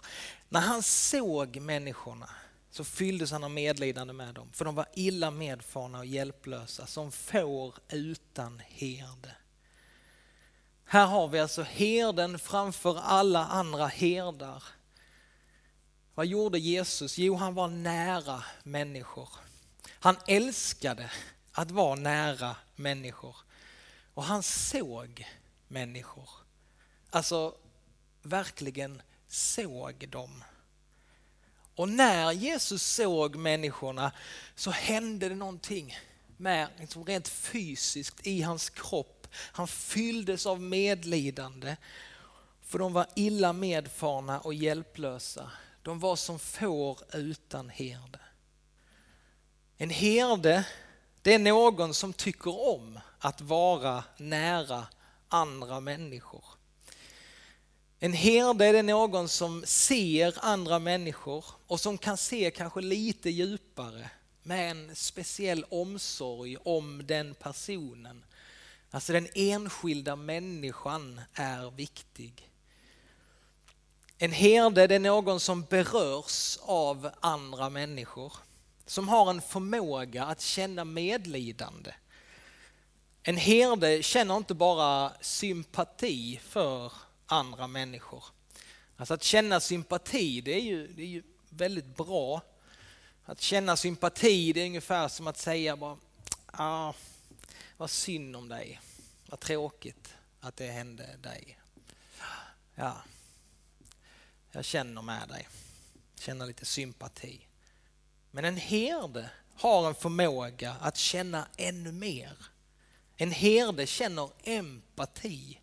När 0.49 0.59
han 0.59 0.83
såg 0.83 1.57
människorna 1.57 2.29
så 2.71 2.83
fylldes 2.83 3.31
han 3.31 3.43
av 3.43 3.51
medlidande 3.51 4.13
med 4.13 4.33
dem, 4.33 4.49
för 4.53 4.65
de 4.65 4.75
var 4.75 4.85
illa 4.93 5.31
medfarna 5.31 5.99
och 5.99 6.05
hjälplösa 6.05 6.87
som 6.87 7.11
får 7.11 7.75
utan 7.89 8.61
herde. 8.67 9.31
Här 10.85 11.05
har 11.05 11.27
vi 11.27 11.39
alltså 11.39 11.61
herden 11.61 12.39
framför 12.39 12.99
alla 13.03 13.45
andra 13.45 13.87
herdar. 13.87 14.63
Vad 16.15 16.25
gjorde 16.25 16.59
Jesus? 16.59 17.17
Jo, 17.17 17.35
han 17.35 17.53
var 17.53 17.67
nära 17.67 18.43
människor. 18.63 19.29
Han 19.89 20.17
älskade 20.27 21.11
att 21.51 21.71
vara 21.71 21.95
nära 21.95 22.55
människor. 22.75 23.35
Och 24.13 24.23
han 24.23 24.43
såg 24.43 25.27
människor. 25.67 26.29
Alltså 27.09 27.55
verkligen 28.21 29.01
såg 29.27 30.09
dem. 30.09 30.43
Och 31.75 31.89
när 31.89 32.31
Jesus 32.31 32.83
såg 32.83 33.35
människorna 33.35 34.11
så 34.55 34.71
hände 34.71 35.29
det 35.29 35.35
någonting 35.35 35.97
med, 36.37 36.67
liksom 36.79 37.05
rent 37.05 37.27
fysiskt 37.27 38.27
i 38.27 38.41
hans 38.41 38.69
kropp 38.69 39.15
han 39.35 39.67
fylldes 39.67 40.45
av 40.45 40.61
medlidande 40.61 41.75
för 42.61 42.79
de 42.79 42.93
var 42.93 43.07
illa 43.15 43.53
medfarna 43.53 44.39
och 44.39 44.53
hjälplösa. 44.53 45.51
De 45.85 45.99
var 45.99 46.15
som 46.15 46.39
får 46.39 46.99
utan 47.13 47.69
herde. 47.69 48.19
En 49.77 49.89
herde, 49.89 50.67
det 51.21 51.33
är 51.33 51.39
någon 51.39 51.93
som 51.93 52.13
tycker 52.13 52.69
om 52.69 52.99
att 53.19 53.41
vara 53.41 54.03
nära 54.17 54.87
andra 55.27 55.79
människor. 55.79 56.43
En 57.99 58.13
herde 58.13 58.65
är 58.65 58.83
någon 58.83 59.29
som 59.29 59.63
ser 59.65 60.35
andra 60.37 60.79
människor 60.79 61.45
och 61.67 61.79
som 61.79 61.97
kan 61.97 62.17
se 62.17 62.51
kanske 62.51 62.81
lite 62.81 63.29
djupare 63.29 64.09
med 64.43 64.71
en 64.71 64.95
speciell 64.95 65.65
omsorg 65.69 66.57
om 66.63 67.07
den 67.07 67.35
personen 67.35 68.25
Alltså 68.95 69.13
den 69.13 69.27
enskilda 69.35 70.15
människan 70.15 71.21
är 71.33 71.71
viktig. 71.71 72.49
En 74.17 74.31
herde 74.31 74.87
det 74.87 74.95
är 74.95 74.99
någon 74.99 75.39
som 75.39 75.63
berörs 75.63 76.57
av 76.61 77.11
andra 77.19 77.69
människor. 77.69 78.33
Som 78.85 79.09
har 79.09 79.29
en 79.29 79.41
förmåga 79.41 80.25
att 80.25 80.41
känna 80.41 80.85
medlidande. 80.85 81.93
En 83.23 83.37
herde 83.37 84.03
känner 84.03 84.37
inte 84.37 84.53
bara 84.53 85.13
sympati 85.21 86.39
för 86.43 86.93
andra 87.25 87.67
människor. 87.67 88.23
Alltså 88.97 89.13
att 89.13 89.23
känna 89.23 89.59
sympati 89.59 90.41
det 90.41 90.53
är 90.53 90.61
ju, 90.61 90.87
det 90.87 91.01
är 91.01 91.07
ju 91.07 91.23
väldigt 91.49 91.95
bra. 91.95 92.41
Att 93.25 93.41
känna 93.41 93.77
sympati 93.77 94.53
det 94.53 94.61
är 94.61 94.65
ungefär 94.65 95.07
som 95.07 95.27
att 95.27 95.37
säga 95.37 95.75
bara, 95.75 95.97
ah, 96.45 96.93
vad 97.77 97.89
synd 97.89 98.35
om 98.35 98.47
dig. 98.47 98.81
Vad 99.29 99.39
tråkigt 99.39 100.13
att 100.41 100.57
det 100.57 100.67
hände 100.67 101.17
dig. 101.21 101.59
Ja, 102.75 103.01
jag 104.55 104.65
känner 104.65 105.01
med 105.01 105.29
dig. 105.29 105.47
Känner 106.19 106.45
lite 106.45 106.65
sympati. 106.65 107.47
Men 108.31 108.45
en 108.45 108.57
herde 108.57 109.29
har 109.55 109.87
en 109.87 109.95
förmåga 109.95 110.75
att 110.81 110.97
känna 110.97 111.47
ännu 111.57 111.91
mer. 111.91 112.37
En 113.17 113.31
herde 113.31 113.87
känner 113.87 114.29
empati. 114.43 115.59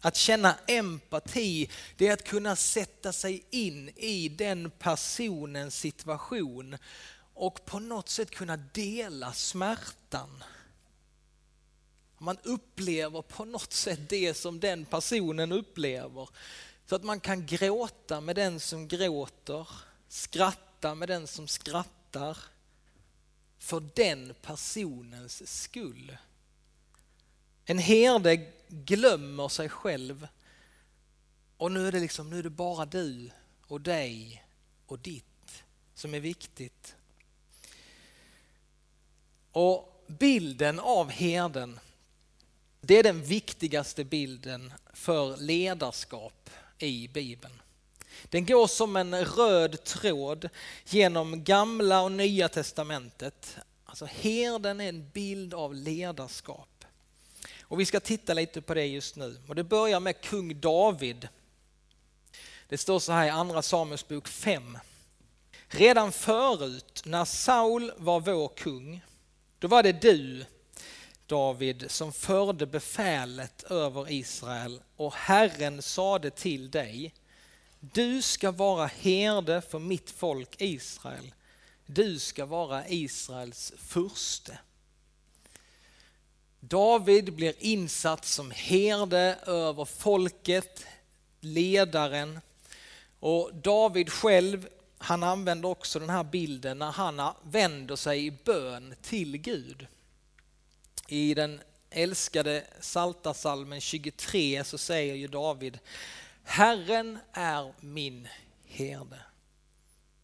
Att 0.00 0.16
känna 0.16 0.58
empati, 0.66 1.70
det 1.96 2.08
är 2.08 2.12
att 2.12 2.24
kunna 2.24 2.56
sätta 2.56 3.12
sig 3.12 3.44
in 3.50 3.88
i 3.88 4.28
den 4.28 4.70
personens 4.70 5.76
situation 5.76 6.76
och 7.34 7.64
på 7.64 7.78
något 7.78 8.08
sätt 8.08 8.30
kunna 8.30 8.56
dela 8.56 9.32
smärtan 9.32 10.44
man 12.18 12.38
upplever 12.42 13.22
på 13.22 13.44
något 13.44 13.72
sätt 13.72 14.08
det 14.08 14.34
som 14.34 14.60
den 14.60 14.84
personen 14.84 15.52
upplever. 15.52 16.28
Så 16.88 16.94
att 16.96 17.04
man 17.04 17.20
kan 17.20 17.46
gråta 17.46 18.20
med 18.20 18.36
den 18.36 18.60
som 18.60 18.88
gråter, 18.88 19.68
skratta 20.08 20.94
med 20.94 21.08
den 21.08 21.26
som 21.26 21.48
skrattar. 21.48 22.38
för 23.58 23.80
den 23.94 24.34
personens 24.42 25.62
skull. 25.62 26.16
En 27.64 27.78
herde 27.78 28.52
glömmer 28.68 29.48
sig 29.48 29.68
själv 29.68 30.28
och 31.56 31.72
nu 31.72 31.88
är 31.88 31.92
det 31.92 32.00
liksom, 32.00 32.30
nu 32.30 32.38
är 32.38 32.42
det 32.42 32.50
bara 32.50 32.86
du 32.86 33.30
och 33.66 33.80
dig 33.80 34.44
och 34.86 34.98
ditt 34.98 35.64
som 35.94 36.14
är 36.14 36.20
viktigt. 36.20 36.94
Och 39.52 40.04
bilden 40.06 40.80
av 40.80 41.10
herden, 41.10 41.80
det 42.80 42.98
är 42.98 43.02
den 43.02 43.22
viktigaste 43.22 44.04
bilden 44.04 44.72
för 44.92 45.36
ledarskap 45.36 46.50
i 46.78 47.08
Bibeln. 47.08 47.62
Den 48.24 48.46
går 48.46 48.66
som 48.66 48.96
en 48.96 49.24
röd 49.24 49.84
tråd 49.84 50.48
genom 50.84 51.44
gamla 51.44 52.02
och 52.02 52.12
nya 52.12 52.48
testamentet. 52.48 53.56
Alltså 53.84 54.04
herden 54.04 54.80
är 54.80 54.88
en 54.88 55.10
bild 55.10 55.54
av 55.54 55.74
ledarskap. 55.74 56.84
Och 57.60 57.80
vi 57.80 57.86
ska 57.86 58.00
titta 58.00 58.34
lite 58.34 58.60
på 58.62 58.74
det 58.74 58.86
just 58.86 59.16
nu. 59.16 59.40
Och 59.48 59.54
det 59.54 59.64
börjar 59.64 60.00
med 60.00 60.20
kung 60.20 60.60
David. 60.60 61.28
Det 62.68 62.78
står 62.78 62.98
så 62.98 63.12
här 63.12 63.26
i 63.26 63.30
andra 63.30 63.62
Samuelsbok 63.62 64.28
5. 64.28 64.78
Redan 65.68 66.12
förut 66.12 67.02
när 67.04 67.24
Saul 67.24 67.92
var 67.96 68.20
vår 68.20 68.48
kung, 68.48 69.04
då 69.58 69.68
var 69.68 69.82
det 69.82 69.92
du, 69.92 70.44
David, 71.28 71.90
som 71.90 72.12
förde 72.12 72.66
befälet 72.66 73.62
över 73.62 74.10
Israel 74.10 74.82
och 74.96 75.14
Herren 75.14 75.82
sade 75.82 76.30
till 76.30 76.70
dig, 76.70 77.14
du 77.80 78.22
ska 78.22 78.50
vara 78.50 78.86
herde 78.86 79.60
för 79.60 79.78
mitt 79.78 80.10
folk 80.10 80.60
Israel. 80.60 81.34
Du 81.86 82.18
ska 82.18 82.46
vara 82.46 82.88
Israels 82.88 83.72
furste. 83.78 84.58
David 86.60 87.34
blir 87.34 87.54
insatt 87.58 88.24
som 88.24 88.50
herde 88.50 89.38
över 89.46 89.84
folket, 89.84 90.86
ledaren. 91.40 92.40
Och 93.20 93.50
David 93.54 94.12
själv, 94.12 94.68
han 94.98 95.22
använder 95.22 95.68
också 95.68 95.98
den 95.98 96.10
här 96.10 96.24
bilden 96.24 96.78
när 96.78 96.90
han 96.90 97.34
vänder 97.42 97.96
sig 97.96 98.26
i 98.26 98.30
bön 98.30 98.94
till 99.02 99.36
Gud. 99.36 99.86
I 101.10 101.34
den 101.34 101.60
älskade 101.90 102.64
Saltasalmen 102.80 103.80
23 103.80 104.64
så 104.64 104.78
säger 104.78 105.14
ju 105.14 105.26
David 105.26 105.78
Herren 106.44 107.18
är 107.32 107.72
min 107.80 108.28
herde. 108.64 109.20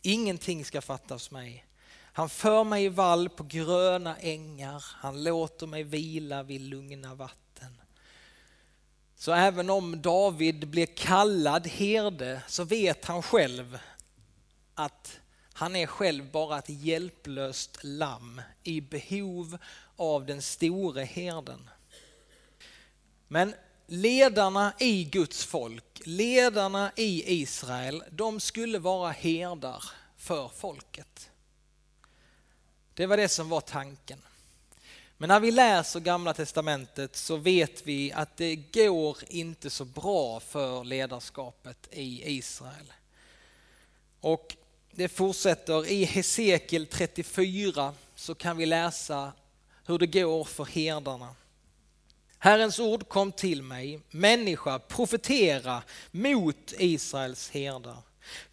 Ingenting 0.02 0.64
ska 0.64 0.80
fattas 0.80 1.30
mig. 1.30 1.64
Han 2.12 2.28
för 2.28 2.64
mig 2.64 2.84
i 2.84 2.88
vall 2.88 3.28
på 3.28 3.42
gröna 3.42 4.16
ängar. 4.16 4.84
Han 4.88 5.24
låter 5.24 5.66
mig 5.66 5.82
vila 5.82 6.42
vid 6.42 6.60
lugna 6.60 7.14
vatten. 7.14 7.80
Så 9.16 9.32
även 9.32 9.70
om 9.70 10.02
David 10.02 10.68
blir 10.68 10.86
kallad 10.86 11.66
herde 11.66 12.42
så 12.48 12.64
vet 12.64 13.04
han 13.04 13.22
själv 13.22 13.78
att 14.74 15.20
han 15.56 15.76
är 15.76 15.87
själv 15.87 16.30
bara 16.30 16.58
ett 16.58 16.68
hjälplöst 16.68 17.78
lamm 17.82 18.40
i 18.62 18.80
behov 18.80 19.58
av 19.96 20.26
den 20.26 20.42
store 20.42 21.02
herden. 21.02 21.70
Men 23.28 23.54
ledarna 23.87 24.75
i 24.78 25.04
Guds 25.04 25.44
folk, 25.44 26.00
ledarna 26.04 26.92
i 26.96 27.40
Israel, 27.42 28.04
de 28.11 28.40
skulle 28.40 28.78
vara 28.78 29.11
herdar 29.11 29.84
för 30.16 30.49
folket. 30.49 31.30
Det 32.94 33.06
var 33.06 33.16
det 33.16 33.28
som 33.28 33.49
var 33.49 33.61
tanken. 33.61 34.18
Men 35.16 35.28
när 35.28 35.40
vi 35.40 35.50
läser 35.50 36.00
Gamla 36.00 36.34
Testamentet 36.34 37.16
så 37.16 37.37
vet 37.37 37.87
vi 37.87 38.12
att 38.12 38.37
det 38.37 38.56
går 38.56 39.18
inte 39.28 39.70
så 39.70 39.84
bra 39.84 40.40
för 40.40 40.84
ledarskapet 40.84 41.88
i 41.92 42.37
Israel. 42.37 42.92
Och 44.20 44.56
det 44.96 45.08
fortsätter 45.08 45.86
i 45.86 46.04
Hesekiel 46.04 46.86
34 46.86 47.94
så 48.14 48.34
kan 48.34 48.56
vi 48.56 48.66
läsa 48.66 49.32
hur 49.86 49.98
det 49.98 50.06
går 50.06 50.44
för 50.44 50.64
herdarna. 50.64 51.34
Herrens 52.38 52.78
ord 52.78 53.09
kom 53.09 53.33
till 53.33 53.62
mig, 53.62 54.00
människa, 54.11 54.78
profetera 54.78 55.83
mot 56.11 56.74
Israels 56.78 57.50
herdar. 57.50 58.02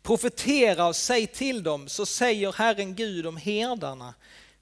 Profetera 0.01 0.87
och 0.87 0.95
säg 0.95 1.27
till 1.27 1.63
dem, 1.63 1.89
så 1.89 2.05
säger 2.05 2.51
Herren 2.51 2.95
Gud 2.95 3.25
om 3.25 3.37
herdarna, 3.37 4.13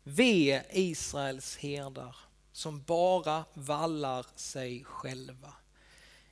ve 0.03 0.61
Israels 0.71 1.57
herdar 1.57 2.15
som 2.51 2.81
bara 2.81 3.45
vallar 3.53 4.25
sig 4.35 4.83
själva. 4.83 5.53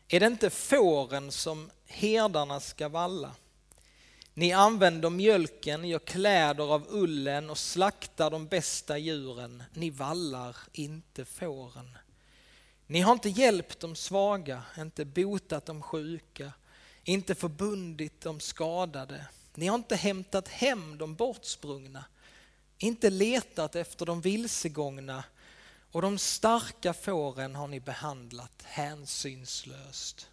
Är 0.07 0.19
det 0.19 0.25
inte 0.27 0.49
fåren 0.49 1.31
som 1.31 1.69
herdarna 1.85 2.59
ska 2.59 2.89
valla? 2.89 3.31
Ni 4.37 4.53
använder 4.53 5.09
mjölken, 5.09 5.83
gör 5.83 5.99
kläder 5.99 6.73
av 6.73 6.85
ullen 6.89 7.49
och 7.49 7.57
slaktar 7.57 8.29
de 8.29 8.47
bästa 8.47 8.97
djuren. 8.97 9.63
Ni 9.73 9.89
vallar 9.89 10.57
inte 10.71 11.25
fåren. 11.25 11.97
Ni 12.87 12.99
har 12.99 13.13
inte 13.13 13.29
hjälpt 13.29 13.79
de 13.79 13.95
svaga, 13.95 14.63
inte 14.77 15.05
botat 15.05 15.65
de 15.65 15.81
sjuka, 15.81 16.51
inte 17.03 17.35
förbundit 17.35 18.21
de 18.21 18.39
skadade. 18.39 19.25
Ni 19.55 19.67
har 19.67 19.75
inte 19.75 19.95
hämtat 19.95 20.47
hem 20.47 20.97
de 20.97 21.15
bortsprungna, 21.15 22.05
inte 22.77 23.09
letat 23.09 23.75
efter 23.75 24.05
de 24.05 24.21
vilsegångna 24.21 25.23
och 25.91 26.01
de 26.01 26.17
starka 26.17 26.93
fåren 26.93 27.55
har 27.55 27.67
ni 27.67 27.79
behandlat 27.79 28.63
hänsynslöst. 28.63 30.29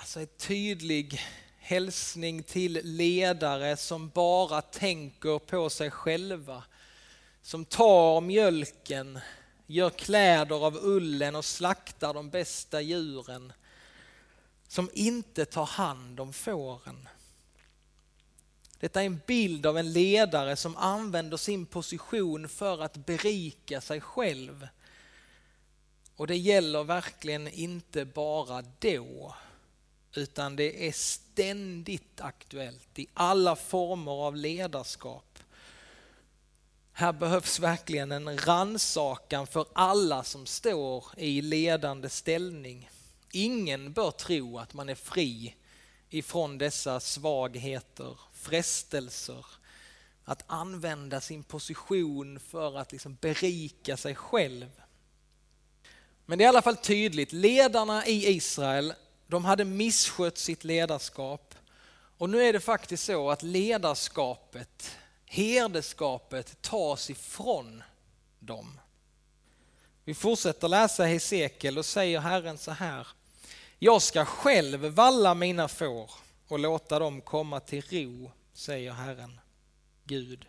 Alltså 0.00 0.20
en 0.20 0.26
tydlig 0.26 1.20
hälsning 1.58 2.42
till 2.42 2.80
ledare 2.84 3.76
som 3.76 4.08
bara 4.08 4.62
tänker 4.62 5.38
på 5.38 5.70
sig 5.70 5.90
själva 5.90 6.64
som 7.42 7.64
tar 7.64 8.20
mjölken, 8.20 9.18
gör 9.66 9.90
kläder 9.90 10.66
av 10.66 10.76
ullen 10.82 11.36
och 11.36 11.44
slaktar 11.44 12.14
de 12.14 12.30
bästa 12.30 12.80
djuren. 12.80 13.52
Som 14.68 14.90
inte 14.94 15.44
tar 15.44 15.66
hand 15.66 16.20
om 16.20 16.32
fåren. 16.32 17.08
Detta 18.80 19.02
är 19.02 19.06
en 19.06 19.20
bild 19.26 19.66
av 19.66 19.78
en 19.78 19.92
ledare 19.92 20.56
som 20.56 20.76
använder 20.76 21.36
sin 21.36 21.66
position 21.66 22.48
för 22.48 22.82
att 22.82 22.96
berika 22.96 23.80
sig 23.80 24.00
själv. 24.00 24.68
Och 26.16 26.26
det 26.26 26.36
gäller 26.36 26.84
verkligen 26.84 27.48
inte 27.48 28.04
bara 28.04 28.62
då, 28.78 29.34
utan 30.14 30.56
det 30.56 30.88
är 30.88 30.92
ständigt 30.92 32.20
aktuellt 32.20 32.98
i 32.98 33.06
alla 33.14 33.56
former 33.56 34.12
av 34.12 34.36
ledarskap. 34.36 35.38
Här 36.92 37.12
behövs 37.12 37.58
verkligen 37.58 38.12
en 38.12 38.38
ransakan 38.38 39.46
för 39.46 39.66
alla 39.72 40.24
som 40.24 40.46
står 40.46 41.04
i 41.16 41.40
ledande 41.42 42.08
ställning. 42.08 42.90
Ingen 43.32 43.92
bör 43.92 44.10
tro 44.10 44.58
att 44.58 44.74
man 44.74 44.88
är 44.88 44.94
fri 44.94 45.54
ifrån 46.10 46.58
dessa 46.58 47.00
svagheter, 47.00 48.18
frestelser, 48.32 49.46
att 50.24 50.44
använda 50.46 51.20
sin 51.20 51.42
position 51.42 52.40
för 52.40 52.78
att 52.78 52.92
liksom 52.92 53.14
berika 53.20 53.96
sig 53.96 54.14
själv. 54.14 54.70
Men 56.26 56.38
det 56.38 56.44
är 56.44 56.46
i 56.46 56.48
alla 56.48 56.62
fall 56.62 56.76
tydligt, 56.76 57.32
ledarna 57.32 58.06
i 58.06 58.28
Israel, 58.28 58.94
de 59.28 59.44
hade 59.44 59.64
misskött 59.64 60.38
sitt 60.38 60.64
ledarskap 60.64 61.54
och 62.18 62.30
nu 62.30 62.42
är 62.42 62.52
det 62.52 62.60
faktiskt 62.60 63.04
så 63.04 63.30
att 63.30 63.42
ledarskapet 63.42 64.96
herdeskapet 65.28 66.62
tas 66.62 67.10
ifrån 67.10 67.82
dem. 68.38 68.80
Vi 70.04 70.14
fortsätter 70.14 70.68
läsa 70.68 71.04
Hesekiel 71.04 71.78
och 71.78 71.86
säger 71.86 72.20
Herren 72.20 72.58
så 72.58 72.70
här. 72.70 73.06
Jag 73.78 74.02
ska 74.02 74.24
själv 74.24 74.80
valla 74.80 75.34
mina 75.34 75.68
får 75.68 76.10
och 76.48 76.58
låta 76.58 76.98
dem 76.98 77.20
komma 77.20 77.60
till 77.60 77.82
ro, 77.82 78.32
säger 78.52 78.92
Herren, 78.92 79.40
Gud. 80.04 80.46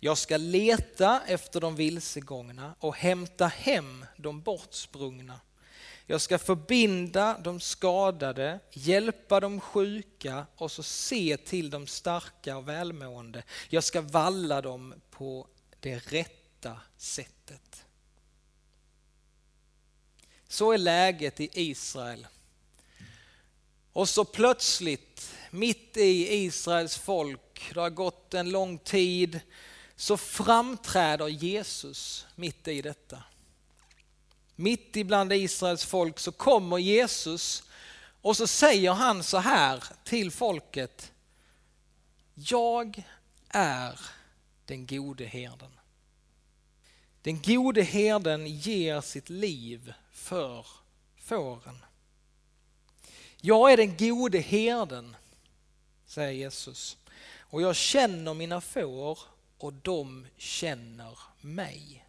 Jag 0.00 0.18
ska 0.18 0.36
leta 0.36 1.22
efter 1.26 1.60
de 1.60 1.76
vilsegångna 1.76 2.74
och 2.80 2.96
hämta 2.96 3.46
hem 3.46 4.06
de 4.16 4.40
bortsprungna. 4.40 5.40
Jag 6.06 6.20
ska 6.20 6.38
förbinda 6.38 7.38
de 7.38 7.60
skadade, 7.60 8.60
hjälpa 8.72 9.40
de 9.40 9.60
sjuka 9.60 10.46
och 10.56 10.70
så 10.70 10.82
se 10.82 11.36
till 11.36 11.70
de 11.70 11.86
starka 11.86 12.56
och 12.56 12.68
välmående. 12.68 13.42
Jag 13.68 13.84
ska 13.84 14.00
valla 14.00 14.62
dem 14.62 14.94
på 15.10 15.46
det 15.80 15.98
rätta 15.98 16.80
sättet. 16.96 17.84
Så 20.48 20.72
är 20.72 20.78
läget 20.78 21.40
i 21.40 21.50
Israel. 21.52 22.26
Och 23.92 24.08
så 24.08 24.24
plötsligt, 24.24 25.34
mitt 25.50 25.96
i 25.96 26.34
Israels 26.34 26.96
folk 26.96 27.44
folk, 27.54 27.74
det 27.74 27.80
har 27.80 27.90
gått 27.90 28.34
en 28.34 28.50
lång 28.50 28.78
tid, 28.78 29.40
så 29.96 30.16
framträder 30.16 31.28
Jesus 31.28 32.26
mitt 32.34 32.68
i 32.68 32.82
detta. 32.82 33.22
Mitt 34.56 34.96
ibland 34.96 35.32
Israels 35.32 35.84
folk 35.84 36.18
så 36.18 36.32
kommer 36.32 36.78
Jesus 36.78 37.62
och 38.20 38.36
så 38.36 38.46
säger 38.46 38.92
han 38.92 39.22
så 39.22 39.38
här 39.38 39.84
till 40.04 40.30
folket. 40.30 41.12
Jag 42.34 43.02
är 43.48 44.00
den 44.66 44.86
gode 44.86 45.24
herden. 45.24 45.70
Den 47.22 47.42
gode 47.42 47.82
herden 47.82 48.46
ger 48.46 49.00
sitt 49.00 49.30
liv 49.30 49.92
för 50.10 50.66
fåren. 51.16 51.84
Jag 53.40 53.72
är 53.72 53.76
den 53.76 53.96
gode 53.96 54.38
herden, 54.38 55.16
säger 56.06 56.30
Jesus. 56.30 56.96
Och 57.38 57.62
jag 57.62 57.76
känner 57.76 58.34
mina 58.34 58.60
får 58.60 59.18
och 59.58 59.72
de 59.72 60.26
känner 60.36 61.18
mig. 61.40 62.04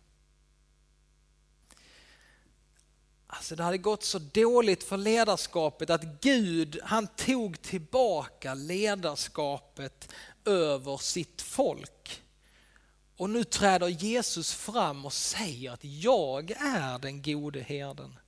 Alltså 3.36 3.56
det 3.56 3.63
hade 3.63 3.78
gått 3.78 4.04
så 4.04 4.19
dåligt 4.19 4.84
för 4.84 4.98
ledarskapet 4.98 5.89
att 5.89 6.21
Gud 6.21 6.80
han 6.84 7.08
tog 7.08 7.62
tillbaka 7.62 8.54
ledarskapet 8.54 10.12
över 10.45 10.98
sitt 10.98 11.41
folk. 11.41 12.24
Och 13.17 13.30
nu 13.30 13.43
träder 13.43 13.88
Jesus 13.88 14.54
fram 14.54 15.06
och 15.06 15.13
säger 15.13 15.71
att 15.71 15.84
jag 15.84 16.52
är 16.52 17.00
den 17.00 17.21
gode 17.21 17.60
herden. 17.62 18.19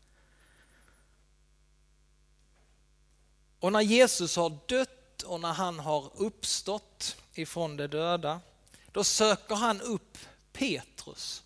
Och 3.60 3.72
när 3.72 3.82
Jesus 3.82 4.36
har 4.36 4.60
dött 4.68 5.24
och 5.24 5.40
när 5.40 5.54
han 5.54 5.80
har 5.80 6.12
uppstått 6.16 7.18
ifrån 7.34 7.78
de 7.78 7.88
döda, 7.88 8.42
då 8.92 9.04
söker 9.04 9.56
han 9.56 9.82
upp 9.82 10.18
Petrus. 10.54 11.44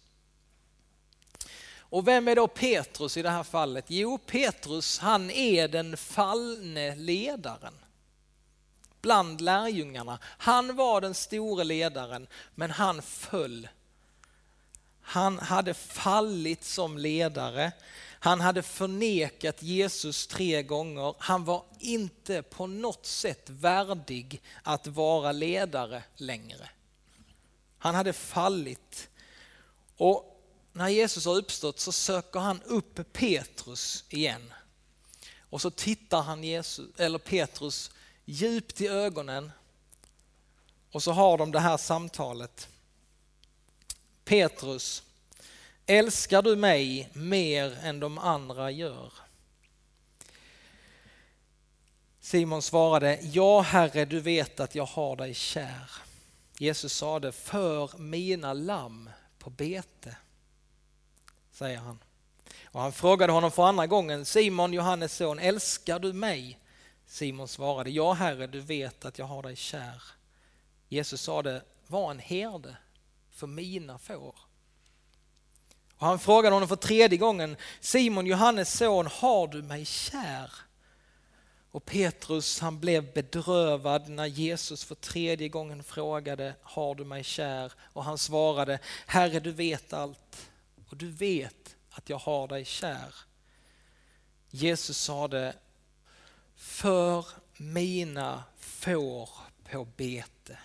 Och 1.91 2.07
vem 2.07 2.27
är 2.27 2.35
då 2.35 2.47
Petrus 2.47 3.17
i 3.17 3.21
det 3.21 3.29
här 3.29 3.43
fallet? 3.43 3.85
Jo, 3.87 4.17
Petrus 4.17 4.99
han 4.99 5.31
är 5.31 5.67
den 5.67 5.97
fallne 5.97 6.95
ledaren 6.95 7.73
bland 9.01 9.41
lärjungarna. 9.41 10.19
Han 10.23 10.75
var 10.75 11.01
den 11.01 11.13
store 11.13 11.63
ledaren, 11.63 12.27
men 12.55 12.71
han 12.71 13.01
föll. 13.01 13.67
Han 15.01 15.39
hade 15.39 15.73
fallit 15.73 16.63
som 16.63 16.97
ledare. 16.97 17.71
Han 18.19 18.41
hade 18.41 18.61
förnekat 18.61 19.63
Jesus 19.63 20.27
tre 20.27 20.63
gånger. 20.63 21.15
Han 21.17 21.45
var 21.45 21.63
inte 21.79 22.41
på 22.41 22.67
något 22.67 23.05
sätt 23.05 23.49
värdig 23.49 24.41
att 24.63 24.87
vara 24.87 25.31
ledare 25.31 26.03
längre. 26.15 26.69
Han 27.77 27.95
hade 27.95 28.13
fallit. 28.13 29.09
Och 29.97 30.30
när 30.73 30.89
Jesus 30.89 31.25
har 31.25 31.35
uppstått 31.35 31.79
så 31.79 31.91
söker 31.91 32.39
han 32.39 32.61
upp 32.61 33.13
Petrus 33.13 34.03
igen. 34.09 34.53
Och 35.39 35.61
så 35.61 35.69
tittar 35.69 36.21
han 36.21 36.43
Jesus, 36.43 36.99
eller 36.99 37.17
Petrus 37.17 37.91
djupt 38.25 38.81
i 38.81 38.87
ögonen 38.87 39.51
och 40.91 41.03
så 41.03 41.11
har 41.11 41.37
de 41.37 41.51
det 41.51 41.59
här 41.59 41.77
samtalet. 41.77 42.67
Petrus, 44.23 45.03
älskar 45.85 46.41
du 46.41 46.55
mig 46.55 47.09
mer 47.13 47.77
än 47.83 47.99
de 47.99 48.17
andra 48.17 48.71
gör? 48.71 49.13
Simon 52.19 52.61
svarade, 52.61 53.19
ja 53.21 53.61
Herre, 53.61 54.05
du 54.05 54.19
vet 54.19 54.59
att 54.59 54.75
jag 54.75 54.85
har 54.85 55.15
dig 55.15 55.33
kär. 55.33 55.91
Jesus 56.57 56.93
sade, 56.93 57.31
för 57.31 57.97
mina 57.97 58.53
lamm 58.53 59.09
på 59.39 59.49
bete, 59.49 60.15
säger 61.61 61.77
han. 61.79 61.99
Och 62.65 62.81
han 62.81 62.91
frågade 62.91 63.33
honom 63.33 63.51
för 63.51 63.63
andra 63.63 63.87
gången, 63.87 64.25
Simon, 64.25 64.73
Johannes 64.73 65.15
son, 65.15 65.39
älskar 65.39 65.99
du 65.99 66.13
mig? 66.13 66.59
Simon 67.05 67.47
svarade, 67.47 67.89
ja 67.89 68.13
Herre, 68.13 68.47
du 68.47 68.59
vet 68.59 69.05
att 69.05 69.19
jag 69.19 69.25
har 69.25 69.43
dig 69.43 69.55
kär. 69.55 70.03
Jesus 70.87 71.21
sade, 71.21 71.61
var 71.87 72.11
en 72.11 72.19
herde 72.19 72.75
för 73.31 73.47
mina 73.47 73.97
får. 73.97 74.35
Och 75.97 76.07
han 76.07 76.19
frågade 76.19 76.55
honom 76.55 76.69
för 76.69 76.75
tredje 76.75 77.17
gången, 77.17 77.55
Simon, 77.79 78.25
Johannes 78.25 78.77
son, 78.77 79.07
har 79.07 79.47
du 79.47 79.61
mig 79.61 79.85
kär? 79.85 80.51
Och 81.71 81.85
Petrus 81.85 82.59
han 82.59 82.79
blev 82.79 83.13
bedrövad 83.13 84.09
när 84.09 84.25
Jesus 84.25 84.83
för 84.83 84.95
tredje 84.95 85.49
gången 85.49 85.83
frågade, 85.83 86.55
har 86.61 86.95
du 86.95 87.05
mig 87.05 87.23
kär? 87.23 87.71
Och 87.93 88.03
han 88.03 88.17
svarade, 88.17 88.79
Herre 89.05 89.39
du 89.39 89.51
vet 89.51 89.93
allt 89.93 90.50
och 90.91 90.97
du 90.97 91.11
vet 91.11 91.75
att 91.89 92.09
jag 92.09 92.17
har 92.17 92.47
dig 92.47 92.65
kär. 92.65 93.15
Jesus 94.49 94.97
sade, 94.97 95.55
för 96.55 97.25
mina 97.57 98.43
får 98.57 99.29
på 99.71 99.85
bete. 99.85 100.57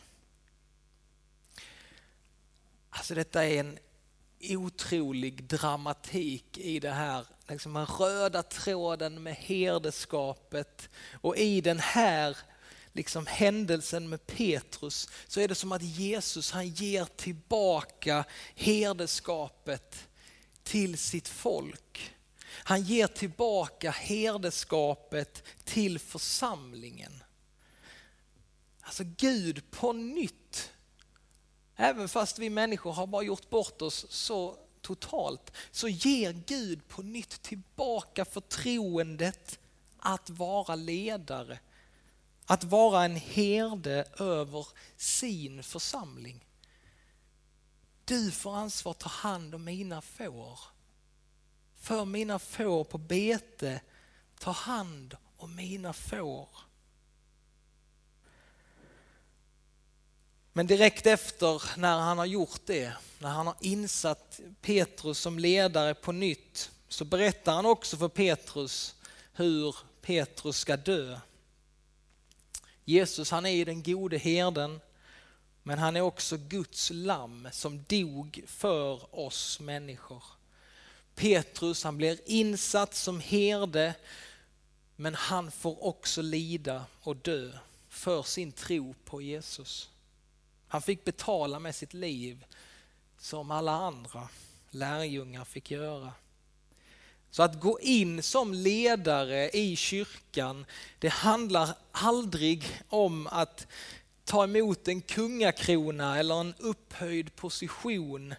Alltså 2.90 3.14
detta 3.14 3.44
är 3.44 3.60
en 3.60 3.78
otrolig 4.40 5.44
dramatik 5.44 6.58
i 6.58 6.80
det 6.80 6.90
här, 6.90 7.26
liksom 7.48 7.74
den 7.74 7.86
röda 7.86 8.42
tråden 8.42 9.22
med 9.22 9.34
herdeskapet 9.34 10.88
och 11.20 11.36
i 11.36 11.60
den 11.60 11.78
här 11.78 12.36
liksom 12.92 13.26
händelsen 13.26 14.08
med 14.08 14.26
Petrus 14.26 15.08
så 15.26 15.40
är 15.40 15.48
det 15.48 15.54
som 15.54 15.72
att 15.72 15.82
Jesus 15.82 16.50
han 16.50 16.68
ger 16.68 17.04
tillbaka 17.04 18.24
herdeskapet 18.54 20.08
till 20.66 20.98
sitt 20.98 21.28
folk. 21.28 22.14
Han 22.48 22.82
ger 22.82 23.06
tillbaka 23.06 23.90
herdeskapet 23.90 25.42
till 25.64 25.98
församlingen. 25.98 27.22
Alltså 28.80 29.04
Gud 29.16 29.70
på 29.70 29.92
nytt, 29.92 30.72
även 31.76 32.08
fast 32.08 32.38
vi 32.38 32.50
människor 32.50 32.92
har 32.92 33.06
bara 33.06 33.22
gjort 33.22 33.50
bort 33.50 33.82
oss 33.82 34.06
så 34.08 34.56
totalt, 34.80 35.52
så 35.70 35.88
ger 35.88 36.32
Gud 36.46 36.88
på 36.88 37.02
nytt 37.02 37.42
tillbaka 37.42 38.24
förtroendet 38.24 39.58
att 39.98 40.30
vara 40.30 40.74
ledare. 40.74 41.58
Att 42.46 42.64
vara 42.64 43.04
en 43.04 43.16
herde 43.16 44.04
över 44.18 44.66
sin 44.96 45.62
församling. 45.62 46.45
Du 48.06 48.30
får 48.30 48.56
ansvar 48.56 48.90
att 48.90 48.98
ta 48.98 49.08
hand 49.08 49.54
om 49.54 49.64
mina 49.64 50.00
får 50.00 50.58
för 51.86 52.04
mina 52.04 52.38
får 52.38 52.84
på 52.84 52.98
bete, 52.98 53.80
ta 54.38 54.50
hand 54.50 55.16
om 55.36 55.56
mina 55.56 55.92
får. 55.92 56.48
Men 60.52 60.66
direkt 60.66 61.06
efter 61.06 61.78
när 61.78 61.98
han 61.98 62.18
har 62.18 62.26
gjort 62.26 62.60
det, 62.64 62.96
när 63.18 63.28
han 63.28 63.46
har 63.46 63.56
insatt 63.60 64.40
Petrus 64.60 65.18
som 65.18 65.38
ledare 65.38 65.94
på 65.94 66.12
nytt, 66.12 66.70
så 66.88 67.04
berättar 67.04 67.54
han 67.54 67.66
också 67.66 67.96
för 67.96 68.08
Petrus 68.08 68.94
hur 69.32 69.76
Petrus 70.02 70.56
ska 70.56 70.76
dö. 70.76 71.20
Jesus 72.84 73.30
han 73.30 73.46
är 73.46 73.64
den 73.64 73.82
gode 73.82 74.18
herden, 74.18 74.80
men 75.66 75.78
han 75.78 75.96
är 75.96 76.00
också 76.00 76.36
Guds 76.36 76.90
lamm 76.94 77.48
som 77.52 77.84
dog 77.88 78.42
för 78.46 79.14
oss 79.14 79.60
människor. 79.60 80.22
Petrus 81.14 81.84
han 81.84 81.96
blir 81.96 82.18
insatt 82.24 82.94
som 82.94 83.20
herde 83.20 83.94
men 84.96 85.14
han 85.14 85.50
får 85.50 85.84
också 85.84 86.22
lida 86.22 86.84
och 87.02 87.16
dö 87.16 87.52
för 87.88 88.22
sin 88.22 88.52
tro 88.52 88.94
på 89.04 89.22
Jesus. 89.22 89.90
Han 90.68 90.82
fick 90.82 91.04
betala 91.04 91.58
med 91.58 91.74
sitt 91.74 91.94
liv 91.94 92.44
som 93.18 93.50
alla 93.50 93.72
andra 93.72 94.28
lärjungar 94.70 95.44
fick 95.44 95.70
göra. 95.70 96.12
Så 97.30 97.42
att 97.42 97.60
gå 97.60 97.80
in 97.80 98.22
som 98.22 98.54
ledare 98.54 99.50
i 99.50 99.76
kyrkan, 99.76 100.66
det 100.98 101.08
handlar 101.08 101.74
aldrig 101.92 102.82
om 102.88 103.26
att 103.26 103.66
ta 104.26 104.44
emot 104.44 104.88
en 104.88 105.00
kungakrona 105.00 106.18
eller 106.18 106.40
en 106.40 106.54
upphöjd 106.58 107.36
position 107.36 108.34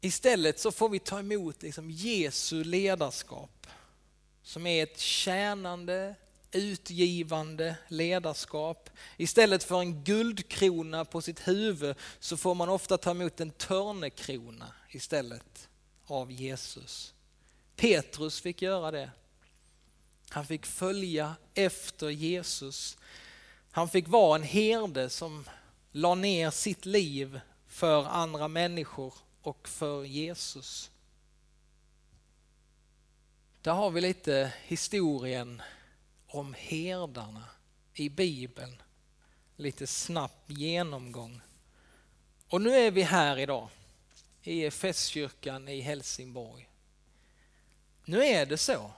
Istället 0.00 0.60
så 0.60 0.72
får 0.72 0.88
vi 0.88 0.98
ta 0.98 1.18
emot 1.18 1.62
liksom 1.62 1.90
Jesu 1.90 2.64
ledarskap 2.64 3.66
som 4.42 4.66
är 4.66 4.82
ett 4.82 4.98
tjänande, 4.98 6.14
utgivande 6.52 7.76
ledarskap. 7.88 8.90
Istället 9.16 9.64
för 9.64 9.80
en 9.80 10.04
guldkrona 10.04 11.04
på 11.04 11.22
sitt 11.22 11.48
huvud 11.48 11.96
så 12.20 12.36
får 12.36 12.54
man 12.54 12.68
ofta 12.68 12.98
ta 12.98 13.10
emot 13.10 13.40
en 13.40 13.50
törnekrona 13.50 14.72
istället 14.90 15.68
av 16.06 16.32
Jesus. 16.32 17.14
Petrus 17.76 18.40
fick 18.40 18.62
göra 18.62 18.90
det. 18.90 19.10
Han 20.28 20.46
fick 20.46 20.66
följa 20.66 21.36
efter 21.54 22.08
Jesus. 22.08 22.98
Han 23.76 23.88
fick 23.88 24.08
vara 24.08 24.36
en 24.36 24.42
herde 24.42 25.10
som 25.10 25.48
la 25.92 26.14
ner 26.14 26.50
sitt 26.50 26.86
liv 26.86 27.40
för 27.66 28.04
andra 28.04 28.48
människor 28.48 29.14
och 29.42 29.68
för 29.68 30.04
Jesus. 30.04 30.90
Där 33.62 33.72
har 33.72 33.90
vi 33.90 34.00
lite 34.00 34.52
historien 34.64 35.62
om 36.26 36.54
herdarna 36.58 37.44
i 37.94 38.08
Bibeln. 38.08 38.82
Lite 39.56 39.86
snabb 39.86 40.30
genomgång. 40.46 41.40
Och 42.48 42.60
nu 42.60 42.74
är 42.74 42.90
vi 42.90 43.02
här 43.02 43.38
idag 43.38 43.68
i 44.42 44.70
Festkyrkan 44.70 45.68
i 45.68 45.80
Helsingborg. 45.80 46.68
Nu 48.04 48.24
är 48.24 48.46
det 48.46 48.58
så 48.58 48.90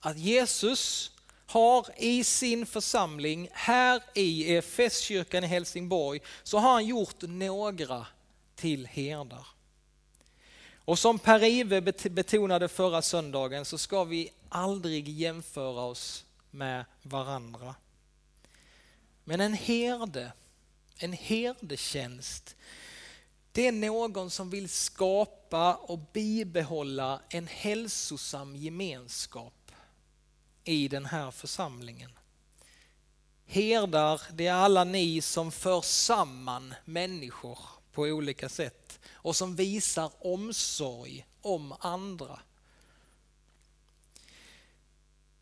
att 0.00 0.18
Jesus 0.18 1.13
har 1.46 1.86
i 1.96 2.24
sin 2.24 2.66
församling 2.66 3.48
här 3.52 4.02
i 4.14 4.62
Festkyrkan 4.62 5.44
i 5.44 5.46
Helsingborg 5.46 6.20
så 6.42 6.58
har 6.58 6.72
han 6.72 6.86
gjort 6.86 7.22
några 7.22 8.06
till 8.54 8.86
herdar. 8.86 9.46
Och 10.84 10.98
som 10.98 11.18
Per-Ive 11.18 11.80
betonade 12.10 12.68
förra 12.68 13.02
söndagen 13.02 13.64
så 13.64 13.78
ska 13.78 14.04
vi 14.04 14.30
aldrig 14.48 15.08
jämföra 15.08 15.80
oss 15.80 16.24
med 16.50 16.84
varandra. 17.02 17.74
Men 19.24 19.40
en 19.40 19.54
herde, 19.54 20.32
en 20.96 21.12
herdetjänst, 21.12 22.56
det 23.52 23.66
är 23.66 23.72
någon 23.72 24.30
som 24.30 24.50
vill 24.50 24.68
skapa 24.68 25.74
och 25.74 25.98
bibehålla 26.12 27.20
en 27.28 27.46
hälsosam 27.46 28.56
gemenskap 28.56 29.63
i 30.64 30.88
den 30.88 31.06
här 31.06 31.30
församlingen. 31.30 32.10
Herdar, 33.46 34.22
det 34.32 34.46
är 34.46 34.54
alla 34.54 34.84
ni 34.84 35.20
som 35.20 35.52
för 35.52 35.80
samman 35.80 36.74
människor 36.84 37.58
på 37.92 38.02
olika 38.02 38.48
sätt 38.48 39.00
och 39.12 39.36
som 39.36 39.56
visar 39.56 40.10
omsorg 40.20 41.26
om 41.42 41.74
andra. 41.80 42.40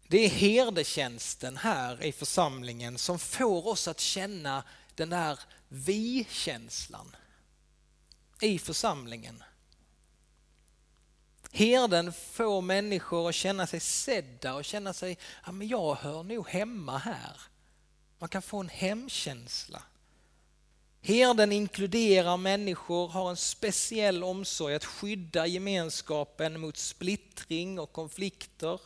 Det 0.09 0.25
är 0.25 0.29
herdetjänsten 0.29 1.57
här 1.57 2.03
i 2.05 2.13
församlingen 2.13 2.99
som 2.99 3.19
får 3.19 3.69
oss 3.69 3.89
att 3.89 4.01
känna 4.01 4.65
den 4.95 5.11
där 5.11 5.39
vi-känslan 5.69 7.17
i 8.41 8.59
församlingen. 8.59 9.43
Herden 11.55 12.13
får 12.13 12.61
människor 12.61 13.29
att 13.29 13.35
känna 13.35 13.67
sig 13.67 13.81
sedda 13.81 14.55
och 14.55 14.65
känna 14.65 14.93
sig, 14.93 15.19
ja 15.47 15.53
men 15.53 15.69
jag 15.69 15.95
hör 15.95 16.23
nog 16.23 16.49
hemma 16.49 16.99
här. 16.99 17.41
Man 18.19 18.29
kan 18.29 18.43
få 18.43 18.61
en 18.61 18.69
hemkänsla. 18.69 19.83
Herden 21.01 21.53
inkluderar 21.53 22.37
människor, 22.37 23.09
har 23.09 23.31
en 23.31 23.37
speciell 23.37 24.25
omsorg 24.25 24.75
att 24.75 24.85
skydda 24.85 25.47
gemenskapen 25.47 26.61
mot 26.61 26.77
splittring 26.77 27.79
och 27.79 27.93
konflikter. 27.93 28.81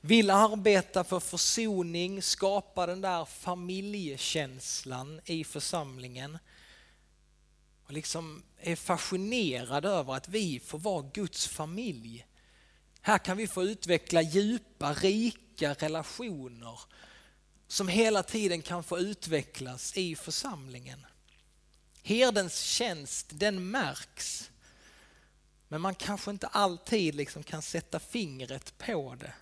Vill 0.00 0.30
arbeta 0.30 1.04
för 1.04 1.20
försoning, 1.20 2.22
skapa 2.22 2.86
den 2.86 3.00
där 3.00 3.24
familjekänslan 3.24 5.20
i 5.24 5.44
församlingen. 5.44 6.38
Och 7.92 7.96
liksom 7.96 8.42
är 8.60 8.76
fascinerad 8.76 9.84
över 9.84 10.14
att 10.14 10.28
vi 10.28 10.60
får 10.60 10.78
vara 10.78 11.10
Guds 11.12 11.48
familj. 11.48 12.26
Här 13.00 13.18
kan 13.18 13.36
vi 13.36 13.46
få 13.46 13.62
utveckla 13.62 14.22
djupa, 14.22 14.94
rika 14.94 15.74
relationer 15.74 16.80
som 17.68 17.88
hela 17.88 18.22
tiden 18.22 18.62
kan 18.62 18.84
få 18.84 18.98
utvecklas 18.98 19.96
i 19.96 20.16
församlingen. 20.16 21.06
Herdens 22.02 22.60
tjänst, 22.60 23.26
den 23.32 23.70
märks. 23.70 24.50
Men 25.68 25.80
man 25.80 25.94
kanske 25.94 26.30
inte 26.30 26.46
alltid 26.46 27.14
liksom 27.14 27.42
kan 27.42 27.62
sätta 27.62 28.00
fingret 28.00 28.78
på 28.78 29.16
det. 29.20 29.32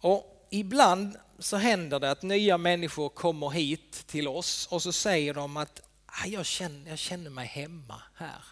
Och 0.00 0.46
ibland 0.50 1.16
så 1.38 1.56
händer 1.56 2.00
det 2.00 2.10
att 2.10 2.22
nya 2.22 2.58
människor 2.58 3.08
kommer 3.08 3.50
hit 3.50 4.06
till 4.06 4.28
oss 4.28 4.66
och 4.66 4.82
så 4.82 4.92
säger 4.92 5.34
de 5.34 5.56
att 5.56 5.80
Ah, 6.22 6.26
jag 6.26 6.46
känner, 6.46 6.90
jag 6.90 6.98
känner 6.98 7.30
mig 7.30 7.46
hemma 7.46 8.02
här. 8.14 8.44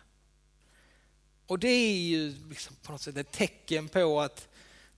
Och 1.47 1.59
det 1.59 1.69
är 1.69 1.97
ju 1.97 2.49
liksom 2.49 2.77
på 2.83 2.93
något 2.93 3.01
sätt 3.01 3.17
ett 3.17 3.33
tecken 3.33 3.89
på 3.89 4.21
att 4.21 4.49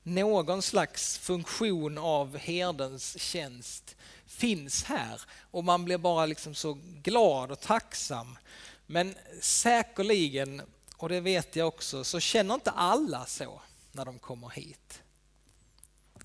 någon 0.02 0.62
slags 0.62 1.18
funktion 1.18 1.98
av 1.98 2.36
herdens 2.36 3.20
tjänst 3.20 3.96
finns 4.26 4.84
här 4.84 5.20
och 5.50 5.64
man 5.64 5.84
blir 5.84 5.98
bara 5.98 6.26
liksom 6.26 6.54
så 6.54 6.78
glad 7.02 7.50
och 7.50 7.60
tacksam. 7.60 8.38
Men 8.86 9.14
säkerligen, 9.40 10.62
och 10.96 11.08
det 11.08 11.20
vet 11.20 11.56
jag 11.56 11.68
också, 11.68 12.04
så 12.04 12.20
känner 12.20 12.54
inte 12.54 12.70
alla 12.70 13.26
så 13.26 13.62
när 13.92 14.04
de 14.04 14.18
kommer 14.18 14.50
hit. 14.50 15.02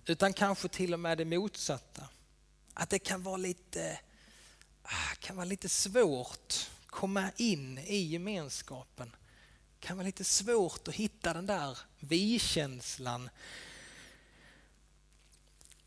Utan 0.05 0.33
kanske 0.33 0.67
till 0.67 0.93
och 0.93 0.99
med 0.99 1.17
det 1.17 1.25
motsatta. 1.25 2.03
Att 2.73 2.89
det 2.89 2.99
kan 2.99 3.23
vara 3.23 3.37
lite, 3.37 3.99
Ah, 4.91 5.15
kan 5.19 5.35
vara 5.35 5.45
lite 5.45 5.69
svårt 5.69 6.69
att 6.81 6.87
komma 6.87 7.31
in 7.37 7.77
i 7.77 7.97
gemenskapen. 7.97 9.15
Det 9.79 9.87
kan 9.87 9.97
vara 9.97 10.05
lite 10.05 10.23
svårt 10.23 10.87
att 10.87 10.95
hitta 10.95 11.33
den 11.33 11.45
där 11.45 11.77
vi-känslan. 11.99 13.29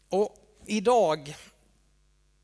Och 0.09 0.37
idag 0.67 1.37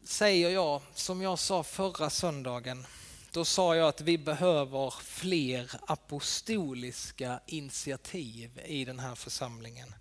säger 0.05 0.51
jag, 0.51 0.83
som 0.94 1.23
jag 1.23 1.38
sa 1.38 1.62
förra 1.62 2.11
söndagen, 2.11 2.87
då 3.33 3.44
sa 3.44 3.77
jag 3.77 3.88
att 3.88 4.01
vi 4.01 4.18
behöver 4.18 4.90
fler 4.90 5.71
apostoliska 5.87 7.40
initiativ 7.47 8.61
i 8.64 8.85
den 8.85 8.99
här 8.99 9.14
församlingen. 9.14 9.94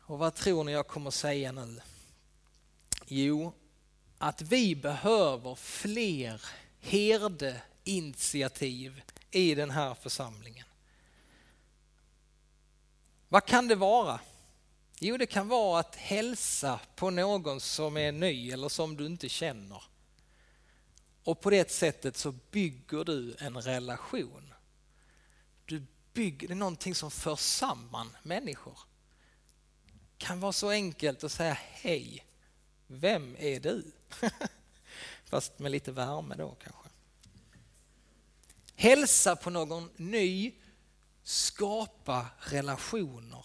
Och 0.00 0.18
vad 0.18 0.34
tror 0.34 0.64
ni 0.64 0.72
jag 0.72 0.86
kommer 0.86 1.10
säga 1.10 1.52
nu? 1.52 1.80
Jo, 3.06 3.52
att 4.18 4.42
vi 4.42 4.76
behöver 4.76 5.54
fler 5.54 6.42
herdeinitiativ 6.80 9.02
i 9.30 9.54
den 9.54 9.70
här 9.70 9.94
församlingen. 9.94 10.66
Vad 13.28 13.46
kan 13.46 13.68
det 13.68 13.74
vara? 13.74 14.20
Jo, 14.98 15.16
det 15.16 15.26
kan 15.26 15.48
vara 15.48 15.80
att 15.80 15.96
hälsa 15.96 16.80
på 16.96 17.10
någon 17.10 17.60
som 17.60 17.96
är 17.96 18.12
ny 18.12 18.50
eller 18.50 18.68
som 18.68 18.96
du 18.96 19.06
inte 19.06 19.28
känner. 19.28 19.82
Och 21.24 21.40
på 21.40 21.50
det 21.50 21.70
sättet 21.70 22.16
så 22.16 22.34
bygger 22.50 23.04
du 23.04 23.36
en 23.38 23.62
relation. 23.62 24.54
Du 25.64 25.86
bygger, 26.12 26.48
det 26.48 26.54
är 26.54 26.56
någonting 26.56 26.94
som 26.94 27.10
för 27.10 27.36
samman 27.36 28.16
människor. 28.22 28.78
Det 29.86 30.18
kan 30.18 30.40
vara 30.40 30.52
så 30.52 30.70
enkelt 30.70 31.24
att 31.24 31.32
säga 31.32 31.58
hej, 31.60 32.24
vem 32.86 33.36
är 33.38 33.60
du? 33.60 33.92
Fast 35.24 35.58
med 35.58 35.72
lite 35.72 35.92
värme 35.92 36.34
då 36.34 36.56
kanske. 36.62 36.88
Hälsa 38.74 39.36
på 39.36 39.50
någon 39.50 39.90
ny, 39.96 40.54
skapa 41.22 42.26
relationer. 42.38 43.44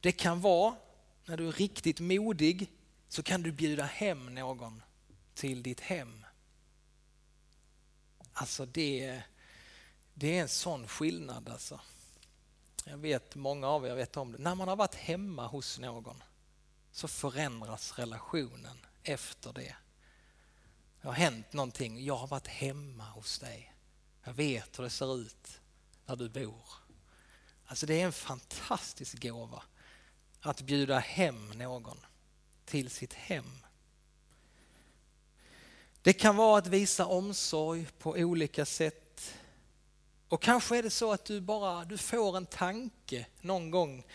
Det 0.00 0.12
kan 0.12 0.40
vara 0.40 0.76
när 1.24 1.36
du 1.36 1.48
är 1.48 1.52
riktigt 1.52 2.00
modig 2.00 2.72
så 3.08 3.22
kan 3.22 3.42
du 3.42 3.52
bjuda 3.52 3.84
hem 3.84 4.34
någon 4.34 4.82
till 5.34 5.62
ditt 5.62 5.80
hem. 5.80 6.26
Alltså 8.32 8.66
det, 8.66 9.22
det 10.14 10.38
är 10.38 10.42
en 10.42 10.48
sån 10.48 10.88
skillnad 10.88 11.48
alltså. 11.48 11.80
Jag 12.84 12.96
vet 12.96 13.34
många 13.34 13.68
av 13.68 13.86
er 13.86 13.94
vet 13.94 14.16
om 14.16 14.32
det. 14.32 14.38
När 14.38 14.54
man 14.54 14.68
har 14.68 14.76
varit 14.76 14.94
hemma 14.94 15.46
hos 15.46 15.78
någon 15.78 16.22
så 16.92 17.08
förändras 17.08 17.98
relationen 17.98 18.78
efter 19.08 19.52
det. 19.52 19.76
Det 21.00 21.08
har 21.08 21.12
hänt 21.12 21.52
någonting. 21.52 22.04
Jag 22.04 22.16
har 22.16 22.26
varit 22.26 22.46
hemma 22.46 23.04
hos 23.04 23.38
dig. 23.38 23.72
Jag 24.24 24.32
vet 24.32 24.78
hur 24.78 24.84
det 24.84 24.90
ser 24.90 25.16
ut 25.20 25.60
där 26.06 26.16
du 26.16 26.28
bor. 26.28 26.64
Alltså 27.66 27.86
det 27.86 28.00
är 28.00 28.04
en 28.04 28.12
fantastisk 28.12 29.22
gåva 29.22 29.62
att 30.40 30.60
bjuda 30.60 30.98
hem 30.98 31.50
någon 31.50 31.98
till 32.64 32.90
sitt 32.90 33.12
hem. 33.12 33.66
Det 36.02 36.12
kan 36.12 36.36
vara 36.36 36.58
att 36.58 36.66
visa 36.66 37.06
omsorg 37.06 37.86
på 37.98 38.10
olika 38.10 38.66
sätt. 38.66 39.34
Och 40.28 40.42
kanske 40.42 40.78
är 40.78 40.82
det 40.82 40.90
så 40.90 41.12
att 41.12 41.24
du 41.24 41.40
bara 41.40 41.84
du 41.84 41.98
får 41.98 42.36
en 42.36 42.46
tanke 42.46 43.26
någon 43.40 43.70
gång. 43.70 44.06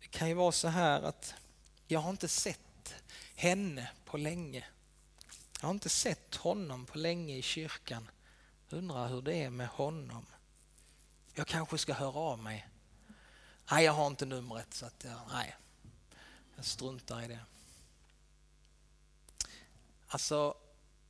Det 0.00 0.06
kan 0.06 0.28
ju 0.28 0.34
vara 0.34 0.52
så 0.52 0.68
här 0.68 1.02
att 1.02 1.34
jag 1.86 2.00
har 2.00 2.10
inte 2.10 2.28
sett 2.28 2.94
henne 3.34 3.90
på 4.10 4.16
länge. 4.16 4.64
Jag 5.60 5.66
har 5.66 5.70
inte 5.70 5.88
sett 5.88 6.34
honom 6.34 6.86
på 6.86 6.98
länge 6.98 7.36
i 7.36 7.42
kyrkan. 7.42 8.10
Undrar 8.70 9.08
hur 9.08 9.22
det 9.22 9.34
är 9.34 9.50
med 9.50 9.68
honom. 9.68 10.26
Jag 11.34 11.46
kanske 11.46 11.78
ska 11.78 11.92
höra 11.94 12.18
av 12.18 12.38
mig 12.38 12.70
Nej, 13.70 13.84
jag 13.84 13.92
har 13.92 14.06
inte 14.06 14.26
numret 14.26 14.74
så 14.74 14.86
att 14.86 15.04
jag, 15.04 15.20
nej, 15.32 15.56
jag 16.56 16.64
struntar 16.64 17.22
i 17.22 17.28
det. 17.28 17.40
Alltså, 20.08 20.54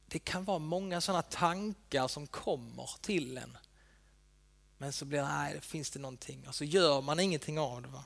det 0.06 0.18
kan 0.18 0.44
vara 0.44 0.58
många 0.58 1.00
sådana 1.00 1.22
tankar 1.22 2.08
som 2.08 2.26
kommer 2.26 2.90
till 3.00 3.38
en. 3.38 3.58
Men 4.78 4.92
så 4.92 5.04
blir 5.04 5.18
det, 5.18 5.28
nej, 5.28 5.60
finns 5.60 5.90
det 5.90 5.98
någonting 5.98 6.48
och 6.48 6.54
så 6.54 6.64
gör 6.64 7.00
man 7.00 7.20
ingenting 7.20 7.58
av 7.58 7.82
det. 7.82 7.88
Va? 7.88 8.04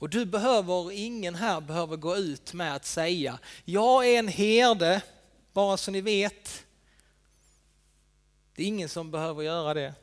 Och 0.00 0.10
du 0.10 0.24
behöver, 0.24 0.92
ingen 0.92 1.34
här 1.34 1.60
behöver 1.60 1.96
gå 1.96 2.16
ut 2.16 2.52
med 2.52 2.74
att 2.74 2.86
säga, 2.86 3.38
jag 3.64 4.08
är 4.08 4.18
en 4.18 4.28
herde, 4.28 5.02
bara 5.52 5.76
så 5.76 5.90
ni 5.90 6.00
vet. 6.00 6.64
Det 8.54 8.62
är 8.62 8.66
ingen 8.66 8.88
som 8.88 9.10
behöver 9.10 9.42
göra 9.42 9.74
det. 9.74 9.94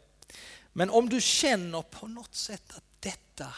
Men 0.73 0.89
om 0.89 1.09
du 1.09 1.21
känner 1.21 1.81
på 1.81 2.07
något 2.07 2.35
sätt 2.35 2.63
att 2.69 2.83
detta 2.99 3.53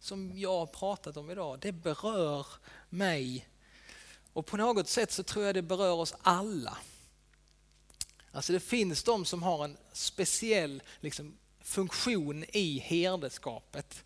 som 0.00 0.38
jag 0.38 0.58
har 0.58 0.66
pratat 0.66 1.16
om 1.16 1.30
idag, 1.30 1.58
det 1.60 1.72
berör 1.72 2.46
mig. 2.88 3.48
Och 4.32 4.46
på 4.46 4.56
något 4.56 4.88
sätt 4.88 5.12
så 5.12 5.22
tror 5.22 5.44
jag 5.44 5.54
det 5.54 5.62
berör 5.62 5.92
oss 5.92 6.14
alla. 6.22 6.78
Alltså 8.32 8.52
det 8.52 8.60
finns 8.60 9.02
de 9.02 9.24
som 9.24 9.42
har 9.42 9.64
en 9.64 9.76
speciell 9.92 10.82
liksom, 11.00 11.38
funktion 11.60 12.44
i 12.48 12.78
herdeskapet. 12.78 14.04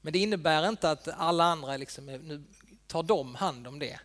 Men 0.00 0.12
det 0.12 0.18
innebär 0.18 0.68
inte 0.68 0.90
att 0.90 1.08
alla 1.08 1.44
andra 1.44 1.76
liksom, 1.76 2.06
nu 2.06 2.44
tar 2.86 3.02
de 3.02 3.34
hand 3.34 3.66
om 3.66 3.78
det. 3.78 4.00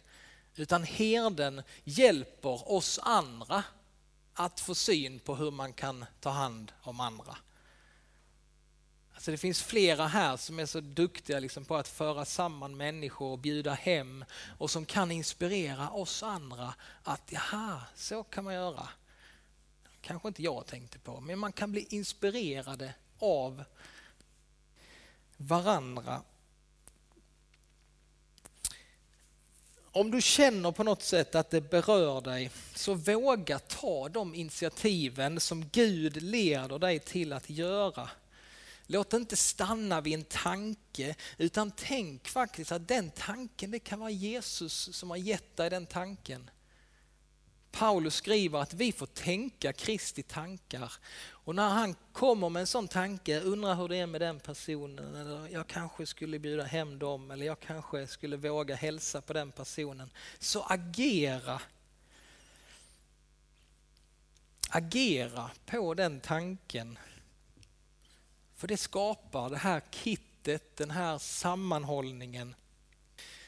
Utan 0.55 0.84
herden 0.84 1.62
hjälper 1.84 2.71
oss 2.71 2.99
andra 3.03 3.63
att 4.34 4.60
få 4.60 4.75
syn 4.75 5.19
på 5.19 5.36
hur 5.36 5.51
man 5.51 5.73
kan 5.73 6.05
ta 6.19 6.29
hand 6.29 6.71
om 6.81 6.99
andra. 6.99 7.38
Alltså 9.13 9.31
det 9.31 9.38
finns 9.38 9.63
flera 9.63 10.08
här 10.08 10.38
som 10.38 10.60
är 10.60 10.65
så 10.65 10.79
duktiga 10.79 11.39
liksom 11.39 11.65
på 11.65 11.75
att 11.75 11.88
föra 11.88 12.25
samman 12.25 12.77
människor 12.77 13.31
och 13.31 13.39
bjuda 13.39 13.73
hem 13.73 14.25
och 14.58 14.71
som 14.71 14.86
kan 14.86 15.12
inspirera 15.12 15.89
oss 15.89 16.23
andra 16.23 16.73
att 17.03 17.21
jaha, 17.31 17.81
så 17.95 18.23
kan 18.23 18.43
man 18.43 18.53
göra. 18.53 18.89
Kanske 20.01 20.27
inte 20.27 20.43
jag 20.43 20.65
tänkte 20.65 20.99
på, 20.99 21.19
men 21.19 21.39
man 21.39 21.51
kan 21.51 21.71
bli 21.71 21.88
inspirerade 21.89 22.93
av 23.19 23.63
varandra. 25.38 26.21
Om 29.91 30.12
du 30.12 30.21
känner 30.21 30.71
på 30.71 30.84
något 30.84 31.04
sätt 31.04 31.36
att 31.36 31.50
det 31.50 31.62
berör 31.62 32.21
dig, 32.21 32.52
så 32.76 32.93
våga 32.93 33.60
ta 33.60 34.10
de 34.10 34.36
initiativen 34.36 35.39
som 35.39 35.69
Gud 35.69 36.24
leder 36.24 36.80
dig 36.80 37.00
till 37.00 37.34
att 37.34 37.50
göra. 37.50 38.10
Låt 38.88 39.10
det 39.10 39.17
inte 39.17 39.36
stanna 39.36 40.02
vid 40.02 40.13
en 40.13 40.24
tanke, 40.24 41.15
utan 41.38 41.71
tänk 41.71 42.28
faktiskt 42.28 42.71
att 42.71 42.88
den 42.88 43.12
tanken, 43.12 43.71
det 43.71 43.80
kan 43.80 44.00
vara 44.00 44.10
Jesus 44.10 44.89
som 44.95 45.10
har 45.10 45.17
gett 45.17 45.58
dig 45.58 45.69
den 45.69 45.86
tanken. 45.86 46.50
Paulus 47.77 48.15
skriver 48.15 48.59
att 48.59 48.73
vi 48.73 48.91
får 48.91 49.05
tänka 49.05 49.73
Kristi 49.73 50.23
tankar. 50.23 50.93
Och 51.27 51.55
när 51.55 51.69
han 51.69 51.95
kommer 52.13 52.49
med 52.49 52.59
en 52.59 52.67
sån 52.67 52.88
tanke, 52.88 53.39
undrar 53.39 53.75
hur 53.75 53.88
det 53.88 53.97
är 53.97 54.07
med 54.07 54.21
den 54.21 54.39
personen, 54.39 55.15
eller 55.15 55.47
jag 55.47 55.67
kanske 55.67 56.05
skulle 56.05 56.39
bjuda 56.39 56.63
hem 56.63 56.99
dem, 56.99 57.31
eller 57.31 57.45
jag 57.45 57.59
kanske 57.59 58.07
skulle 58.07 58.38
våga 58.38 58.75
hälsa 58.75 59.21
på 59.21 59.33
den 59.33 59.51
personen. 59.51 60.09
Så 60.39 60.63
agera. 60.63 61.61
Agera 64.69 65.51
på 65.65 65.93
den 65.93 66.19
tanken 66.19 66.97
för 68.55 68.67
det 68.67 68.77
skapar 68.77 69.49
det 69.49 69.57
här 69.57 69.81
kittet, 69.91 70.77
den 70.77 70.91
här 70.91 71.17
sammanhållningen 71.17 72.55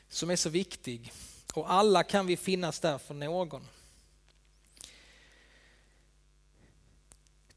som 0.09 0.29
är 0.29 0.35
så 0.35 0.49
viktig. 0.49 1.13
Och 1.53 1.71
alla 1.71 2.03
kan 2.03 2.27
vi 2.27 2.37
finnas 2.37 2.79
där 2.79 2.97
för 2.97 3.13
någon. 3.13 3.67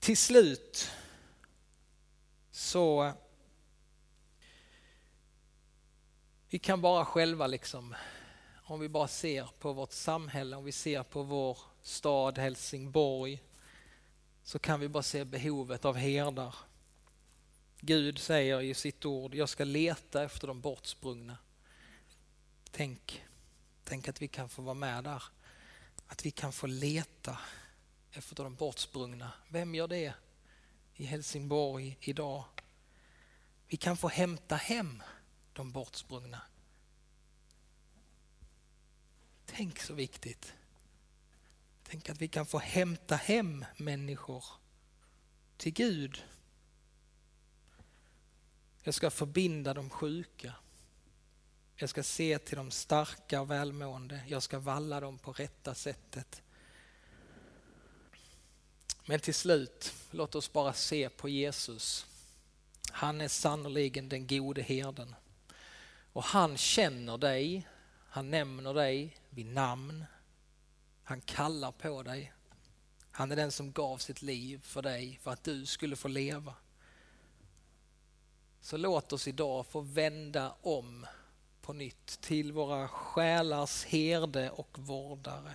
Till 0.00 0.16
slut 0.16 0.90
så 2.50 3.12
vi 6.48 6.58
kan 6.58 6.80
bara 6.80 7.04
själva 7.04 7.46
liksom, 7.46 7.94
om 8.64 8.80
vi 8.80 8.88
bara 8.88 9.08
ser 9.08 9.48
på 9.58 9.72
vårt 9.72 9.92
samhälle, 9.92 10.56
om 10.56 10.64
vi 10.64 10.72
ser 10.72 11.02
på 11.02 11.22
vår 11.22 11.58
stad 11.82 12.38
Helsingborg, 12.38 13.42
så 14.42 14.58
kan 14.58 14.80
vi 14.80 14.88
bara 14.88 15.02
se 15.02 15.24
behovet 15.24 15.84
av 15.84 15.96
herdar 15.96 16.54
Gud 17.80 18.18
säger 18.18 18.60
i 18.60 18.74
sitt 18.74 19.04
ord, 19.04 19.34
jag 19.34 19.48
ska 19.48 19.64
leta 19.64 20.24
efter 20.24 20.46
de 20.46 20.60
bortsprungna. 20.60 21.36
Tänk, 22.70 23.24
tänk 23.84 24.08
att 24.08 24.22
vi 24.22 24.28
kan 24.28 24.48
få 24.48 24.62
vara 24.62 24.74
med 24.74 25.04
där. 25.04 25.22
Att 26.06 26.26
vi 26.26 26.30
kan 26.30 26.52
få 26.52 26.66
leta 26.66 27.38
efter 28.12 28.44
de 28.44 28.54
bortsprungna. 28.54 29.32
Vem 29.48 29.74
gör 29.74 29.88
det 29.88 30.14
i 30.94 31.04
Helsingborg 31.04 31.98
idag? 32.00 32.44
Vi 33.66 33.76
kan 33.76 33.96
få 33.96 34.08
hämta 34.08 34.56
hem 34.56 35.02
de 35.52 35.72
bortsprungna. 35.72 36.42
Tänk 39.46 39.78
så 39.78 39.94
viktigt. 39.94 40.52
Tänk 41.82 42.10
att 42.10 42.20
vi 42.20 42.28
kan 42.28 42.46
få 42.46 42.58
hämta 42.58 43.16
hem 43.16 43.64
människor 43.76 44.44
till 45.56 45.72
Gud 45.72 46.24
jag 48.82 48.94
ska 48.94 49.10
förbinda 49.10 49.74
de 49.74 49.90
sjuka. 49.90 50.54
Jag 51.76 51.90
ska 51.90 52.02
se 52.02 52.38
till 52.38 52.56
de 52.56 52.70
starka 52.70 53.40
och 53.40 53.50
välmående. 53.50 54.20
Jag 54.26 54.42
ska 54.42 54.58
valla 54.58 55.00
dem 55.00 55.18
på 55.18 55.32
rätta 55.32 55.74
sättet. 55.74 56.42
Men 59.10 59.20
till 59.20 59.34
slut, 59.34 59.94
låt 60.10 60.34
oss 60.34 60.52
bara 60.52 60.72
se 60.72 61.08
på 61.08 61.28
Jesus. 61.28 62.06
Han 62.90 63.20
är 63.20 63.28
sannoliken 63.28 64.08
den 64.08 64.26
gode 64.26 64.62
herden. 64.62 65.14
Och 66.12 66.24
han 66.24 66.56
känner 66.56 67.18
dig, 67.18 67.68
han 68.08 68.30
nämner 68.30 68.74
dig 68.74 69.16
vid 69.30 69.46
namn. 69.46 70.04
Han 71.02 71.20
kallar 71.20 71.72
på 71.72 72.02
dig. 72.02 72.32
Han 73.10 73.32
är 73.32 73.36
den 73.36 73.52
som 73.52 73.72
gav 73.72 73.98
sitt 73.98 74.22
liv 74.22 74.60
för 74.64 74.82
dig 74.82 75.18
för 75.22 75.30
att 75.30 75.44
du 75.44 75.66
skulle 75.66 75.96
få 75.96 76.08
leva. 76.08 76.54
Så 78.60 78.76
låt 78.76 79.12
oss 79.12 79.28
idag 79.28 79.66
få 79.66 79.80
vända 79.80 80.54
om 80.62 81.06
på 81.62 81.72
nytt 81.72 82.20
till 82.20 82.52
våra 82.52 82.88
själars 82.88 83.84
herde 83.84 84.50
och 84.50 84.78
vårdare. 84.78 85.54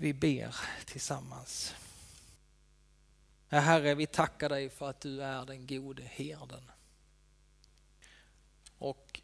Vi 0.00 0.12
ber 0.12 0.56
tillsammans. 0.84 1.74
Herre, 3.48 3.94
vi 3.94 4.06
tackar 4.06 4.48
dig 4.48 4.70
för 4.70 4.90
att 4.90 5.00
du 5.00 5.22
är 5.22 5.46
den 5.46 5.66
gode 5.66 6.02
herden. 6.02 6.70
Och 8.78 9.20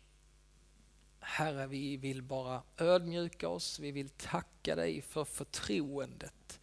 Herre, 1.20 1.66
vi 1.66 1.96
vill 1.96 2.22
bara 2.22 2.62
ödmjuka 2.76 3.48
oss. 3.48 3.78
Vi 3.78 3.92
vill 3.92 4.08
tacka 4.08 4.76
dig 4.76 5.02
för 5.02 5.24
förtroendet 5.24 6.60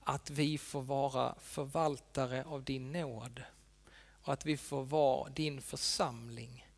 att 0.00 0.30
vi 0.30 0.58
får 0.58 0.82
vara 0.82 1.34
förvaltare 1.40 2.44
av 2.44 2.64
din 2.64 2.92
nåd 2.92 3.42
och 4.22 4.32
att 4.32 4.46
vi 4.46 4.56
får 4.56 4.84
vara 4.84 5.30
din 5.30 5.62
församling. 5.62 6.68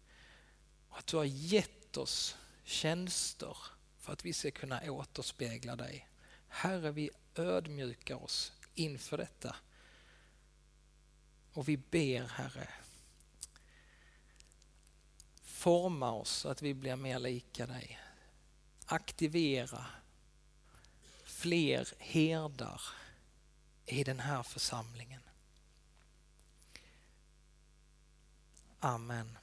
Och 0.89 0.99
att 0.99 1.07
du 1.07 1.17
har 1.17 1.25
gett 1.25 1.97
oss 1.97 2.37
tjänster 2.65 3.57
för 3.99 4.13
att 4.13 4.25
vi 4.25 4.33
ska 4.33 4.51
kunna 4.51 4.93
återspegla 4.93 5.77
dig. 5.77 6.10
Herre, 6.51 6.91
vi 6.91 7.11
ödmjukar 7.35 8.23
oss 8.25 8.53
inför 8.75 9.17
detta. 9.19 9.57
Och 11.53 11.69
vi 11.69 11.77
ber, 11.77 12.27
Herre, 12.27 12.69
forma 15.43 16.13
oss 16.13 16.31
så 16.31 16.49
att 16.49 16.63
vi 16.63 16.75
blir 16.75 16.97
mer 16.97 17.19
lika 17.19 17.67
dig. 17.67 18.01
Aktivera 18.87 19.87
fler 21.25 21.89
herdar 21.99 22.83
i 23.87 24.05
den 24.05 24.21
här 24.21 24.43
församlingen. 24.43 25.23
Amen. 28.81 29.39